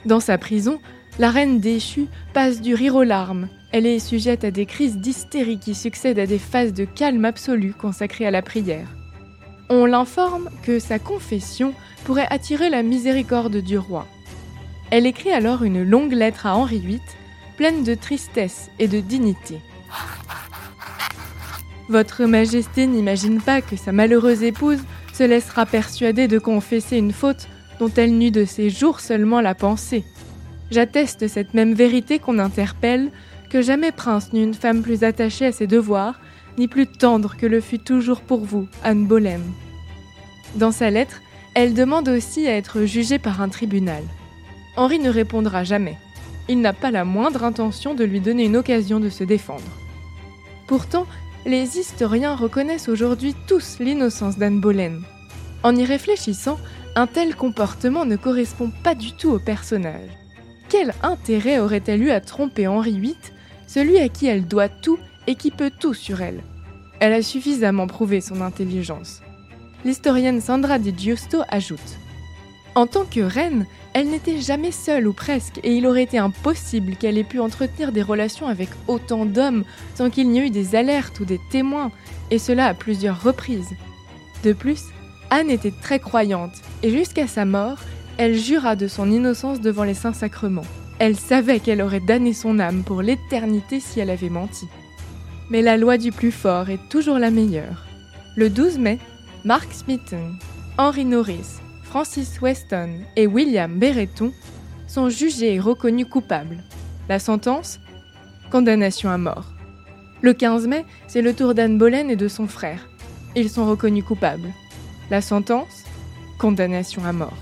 Dans 0.05 0.19
sa 0.19 0.37
prison, 0.37 0.79
la 1.19 1.29
reine 1.29 1.59
déchue 1.59 2.07
passe 2.33 2.61
du 2.61 2.73
rire 2.73 2.95
aux 2.95 3.03
larmes. 3.03 3.47
Elle 3.71 3.85
est 3.85 3.99
sujette 3.99 4.43
à 4.43 4.51
des 4.51 4.65
crises 4.65 4.97
d'hystérie 4.97 5.59
qui 5.59 5.75
succèdent 5.75 6.19
à 6.19 6.25
des 6.25 6.39
phases 6.39 6.73
de 6.73 6.85
calme 6.85 7.25
absolu 7.25 7.73
consacrées 7.73 8.25
à 8.25 8.31
la 8.31 8.41
prière. 8.41 8.87
On 9.69 9.85
l'informe 9.85 10.49
que 10.63 10.79
sa 10.79 10.99
confession 10.99 11.73
pourrait 12.03 12.27
attirer 12.29 12.69
la 12.69 12.83
miséricorde 12.83 13.57
du 13.57 13.77
roi. 13.77 14.07
Elle 14.89 15.05
écrit 15.05 15.31
alors 15.31 15.63
une 15.63 15.83
longue 15.83 16.11
lettre 16.11 16.45
à 16.45 16.55
Henri 16.55 16.79
VIII, 16.79 16.99
pleine 17.55 17.83
de 17.83 17.95
tristesse 17.95 18.69
et 18.79 18.87
de 18.87 18.99
dignité. 18.99 19.59
Votre 21.87 22.25
Majesté 22.25 22.87
n'imagine 22.87 23.41
pas 23.41 23.61
que 23.61 23.75
sa 23.75 23.91
malheureuse 23.91 24.43
épouse 24.43 24.81
se 25.13 25.23
laissera 25.23 25.65
persuader 25.65 26.27
de 26.27 26.39
confesser 26.39 26.97
une 26.97 27.13
faute 27.13 27.47
dont 27.81 27.91
elle 27.97 28.15
n'eut 28.15 28.29
de 28.29 28.45
ses 28.45 28.69
jours 28.69 28.99
seulement 28.99 29.41
la 29.41 29.55
pensée. 29.55 30.03
J'atteste 30.69 31.27
cette 31.27 31.55
même 31.55 31.73
vérité 31.73 32.19
qu'on 32.19 32.37
interpelle, 32.37 33.09
que 33.49 33.63
jamais 33.63 33.91
prince 33.91 34.33
n'eut 34.33 34.43
une 34.43 34.53
femme 34.53 34.83
plus 34.83 35.03
attachée 35.03 35.47
à 35.47 35.51
ses 35.51 35.65
devoirs, 35.65 36.21
ni 36.59 36.67
plus 36.67 36.85
tendre 36.85 37.35
que 37.35 37.47
le 37.47 37.59
fut 37.59 37.79
toujours 37.79 38.21
pour 38.21 38.45
vous, 38.45 38.67
Anne 38.83 39.07
Boleyn. 39.07 39.41
Dans 40.57 40.71
sa 40.71 40.91
lettre, 40.91 41.23
elle 41.55 41.73
demande 41.73 42.07
aussi 42.07 42.47
à 42.47 42.55
être 42.55 42.83
jugée 42.83 43.17
par 43.17 43.41
un 43.41 43.49
tribunal. 43.49 44.03
Henri 44.77 44.99
ne 44.99 45.09
répondra 45.09 45.63
jamais. 45.63 45.97
Il 46.49 46.61
n'a 46.61 46.73
pas 46.73 46.91
la 46.91 47.03
moindre 47.03 47.43
intention 47.43 47.95
de 47.95 48.03
lui 48.03 48.19
donner 48.19 48.45
une 48.45 48.57
occasion 48.57 48.99
de 48.99 49.09
se 49.09 49.23
défendre. 49.23 49.63
Pourtant, 50.67 51.07
les 51.47 51.79
historiens 51.79 52.35
reconnaissent 52.35 52.89
aujourd'hui 52.89 53.33
tous 53.47 53.79
l'innocence 53.79 54.37
d'Anne 54.37 54.61
Boleyn. 54.61 54.99
En 55.63 55.75
y 55.75 55.83
réfléchissant, 55.83 56.59
un 56.95 57.07
tel 57.07 57.35
comportement 57.35 58.05
ne 58.05 58.15
correspond 58.15 58.71
pas 58.83 58.95
du 58.95 59.13
tout 59.13 59.29
au 59.29 59.39
personnage. 59.39 60.09
Quel 60.69 60.93
intérêt 61.03 61.59
aurait-elle 61.59 62.03
eu 62.03 62.11
à 62.11 62.21
tromper 62.21 62.67
Henri 62.67 62.99
VIII, 62.99 63.15
celui 63.67 63.97
à 63.97 64.09
qui 64.09 64.27
elle 64.27 64.47
doit 64.47 64.69
tout 64.69 64.99
et 65.27 65.35
qui 65.35 65.51
peut 65.51 65.71
tout 65.79 65.93
sur 65.93 66.21
elle? 66.21 66.43
Elle 66.99 67.13
a 67.13 67.21
suffisamment 67.21 67.87
prouvé 67.87 68.21
son 68.21 68.41
intelligence. 68.41 69.21
L'historienne 69.85 70.41
Sandra 70.41 70.79
Di 70.79 70.93
Giusto 70.95 71.41
ajoute 71.49 71.79
En 72.75 72.87
tant 72.87 73.05
que 73.05 73.21
reine, 73.21 73.65
elle 73.93 74.09
n'était 74.09 74.39
jamais 74.39 74.71
seule 74.71 75.07
ou 75.07 75.13
presque, 75.13 75.59
et 75.63 75.75
il 75.75 75.87
aurait 75.87 76.03
été 76.03 76.17
impossible 76.17 76.95
qu'elle 76.95 77.17
ait 77.17 77.23
pu 77.23 77.39
entretenir 77.39 77.91
des 77.91 78.03
relations 78.03 78.47
avec 78.47 78.69
autant 78.87 79.25
d'hommes 79.25 79.63
sans 79.95 80.09
qu'il 80.09 80.29
n'y 80.29 80.39
ait 80.39 80.47
eu 80.47 80.49
des 80.49 80.75
alertes 80.75 81.19
ou 81.19 81.25
des 81.25 81.39
témoins, 81.51 81.91
et 82.29 82.37
cela 82.37 82.67
à 82.67 82.73
plusieurs 82.73 83.21
reprises. 83.21 83.71
De 84.43 84.53
plus, 84.53 84.83
Anne 85.31 85.49
était 85.49 85.71
très 85.71 85.99
croyante, 85.99 86.53
et 86.83 86.91
jusqu'à 86.91 87.25
sa 87.25 87.45
mort, 87.45 87.77
elle 88.17 88.37
jura 88.37 88.75
de 88.75 88.87
son 88.87 89.09
innocence 89.09 89.61
devant 89.61 89.85
les 89.85 89.93
saints 89.93 90.13
sacrements. 90.13 90.65
Elle 90.99 91.15
savait 91.15 91.61
qu'elle 91.61 91.81
aurait 91.81 92.01
damné 92.01 92.33
son 92.33 92.59
âme 92.59 92.83
pour 92.83 93.01
l'éternité 93.01 93.79
si 93.79 94.01
elle 94.01 94.09
avait 94.09 94.29
menti. 94.29 94.67
Mais 95.49 95.61
la 95.61 95.77
loi 95.77 95.97
du 95.97 96.11
plus 96.11 96.31
fort 96.31 96.69
est 96.69 96.89
toujours 96.89 97.17
la 97.17 97.31
meilleure. 97.31 97.85
Le 98.35 98.49
12 98.49 98.77
mai, 98.77 98.99
Mark 99.45 99.71
Smeaton, 99.71 100.33
Henry 100.77 101.05
Norris, 101.05 101.59
Francis 101.83 102.39
Weston 102.41 102.99
et 103.15 103.25
William 103.25 103.79
Berreton 103.79 104.31
sont 104.87 105.09
jugés 105.09 105.55
et 105.55 105.59
reconnus 105.59 106.07
coupables. 106.07 106.63
La 107.09 107.19
sentence 107.19 107.79
Condamnation 108.51 109.09
à 109.09 109.17
mort. 109.17 109.45
Le 110.21 110.33
15 110.33 110.67
mai, 110.67 110.85
c'est 111.07 111.21
le 111.21 111.33
tour 111.33 111.55
d'Anne 111.55 111.77
Boleyn 111.77 112.09
et 112.09 112.17
de 112.17 112.27
son 112.27 112.47
frère. 112.47 112.89
Ils 113.35 113.49
sont 113.49 113.65
reconnus 113.65 114.03
coupables. 114.03 114.49
La 115.11 115.19
sentence 115.19 115.83
Condamnation 116.37 117.03
à 117.03 117.11
mort. 117.11 117.37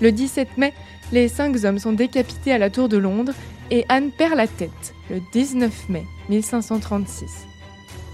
Le 0.00 0.12
17 0.12 0.56
mai, 0.56 0.72
les 1.10 1.26
cinq 1.26 1.64
hommes 1.64 1.80
sont 1.80 1.92
décapités 1.92 2.52
à 2.52 2.58
la 2.58 2.70
Tour 2.70 2.88
de 2.88 2.96
Londres 2.96 3.32
et 3.72 3.84
Anne 3.88 4.12
perd 4.16 4.36
la 4.36 4.46
tête 4.46 4.94
le 5.10 5.20
19 5.32 5.88
mai 5.88 6.04
1536. 6.28 7.48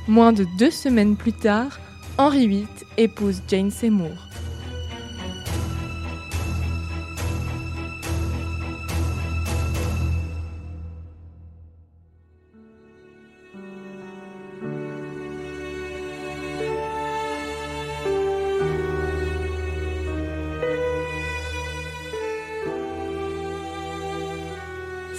Moins 0.09 0.33
de 0.33 0.47
deux 0.59 0.71
semaines 0.71 1.19
plus 1.19 1.35
tard, 1.35 1.81
Henri 2.17 2.49
VIII 2.49 2.67
épouse 2.97 3.43
Jane 3.47 3.71
Seymour. 3.71 4.32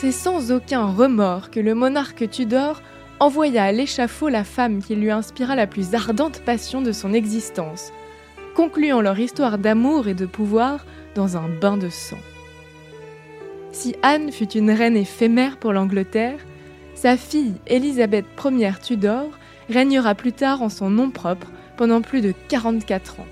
C'est 0.04 0.12
sans 0.12 0.51
aucun 0.51 0.86
remords 0.88 1.49
que 1.49 1.62
le 1.62 1.74
monarque 1.74 2.30
Tudor 2.30 2.82
envoya 3.22 3.64
à 3.64 3.72
l'échafaud 3.72 4.28
la 4.28 4.43
femme 4.43 4.84
qui 4.84 4.95
lui 4.95 5.10
inspira 5.10 5.56
la 5.56 5.66
plus 5.66 5.95
ardente 5.95 6.41
passion 6.41 6.82
de 6.82 6.91
son 6.91 7.14
existence, 7.14 7.93
concluant 8.54 8.99
leur 8.99 9.18
histoire 9.18 9.58
d'amour 9.58 10.10
et 10.10 10.14
de 10.14 10.26
pouvoir 10.26 10.86
dans 11.16 11.38
un 11.38 11.47
bain 11.47 11.78
de 11.78 11.88
sang. 11.88 12.18
Si 13.72 13.95
Anne 14.01 14.34
fut 14.34 14.51
une 14.51 14.72
reine 14.72 14.97
éphémère 14.97 15.56
pour 15.56 15.72
l'Angleterre, 15.72 16.39
sa 16.95 17.16
fille 17.16 17.56
Élisabeth 17.66 18.26
Ier 18.43 18.74
Tudor 18.84 19.30
régnera 19.70 20.16
plus 20.16 20.34
tard 20.34 20.62
en 20.62 20.68
son 20.68 20.89
nom 20.89 21.12
propre 21.12 21.47
pendant 21.78 22.01
plus 22.01 22.20
de 22.20 22.34
44 22.49 23.22
ans. 23.22 23.28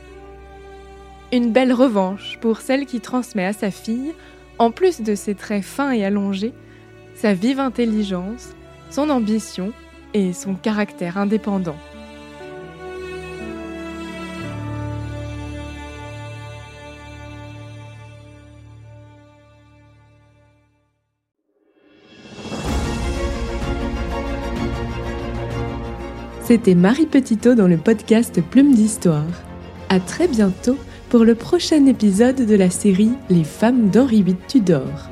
Une 1.34 1.52
belle 1.52 1.74
revanche 1.74 2.38
pour 2.40 2.62
celle 2.62 2.86
qui 2.86 3.02
transmet 3.02 3.46
à 3.46 3.52
sa 3.52 3.72
fille 3.72 4.14
en 4.62 4.70
plus 4.70 5.02
de 5.02 5.16
ses 5.16 5.34
traits 5.34 5.64
fins 5.64 5.92
et 5.92 6.06
allongés, 6.06 6.54
sa 7.16 7.34
vive 7.34 7.60
intelligence, 7.60 8.50
son 8.92 9.10
ambition 9.10 9.74
et 10.14 10.34
son 10.34 10.54
caractère 10.54 11.18
indépendant. 11.18 11.76
C'était 26.44 26.76
Marie 26.76 27.08
Petitot 27.08 27.56
dans 27.56 27.68
le 27.68 27.78
podcast 27.78 28.40
Plume 28.44 28.76
d'Histoire. 28.76 29.26
À 29.90 30.00
très 30.00 30.28
bientôt 30.28 30.78
pour 31.12 31.26
le 31.26 31.36
prochain 31.36 31.88
épisode 31.88 32.46
de 32.46 32.56
la 32.56 32.70
série 32.70 33.12
Les 33.30 33.44
femmes 33.44 33.90
d'Henri 33.90 34.24
VIII 34.24 34.38
Tudor. 34.48 35.11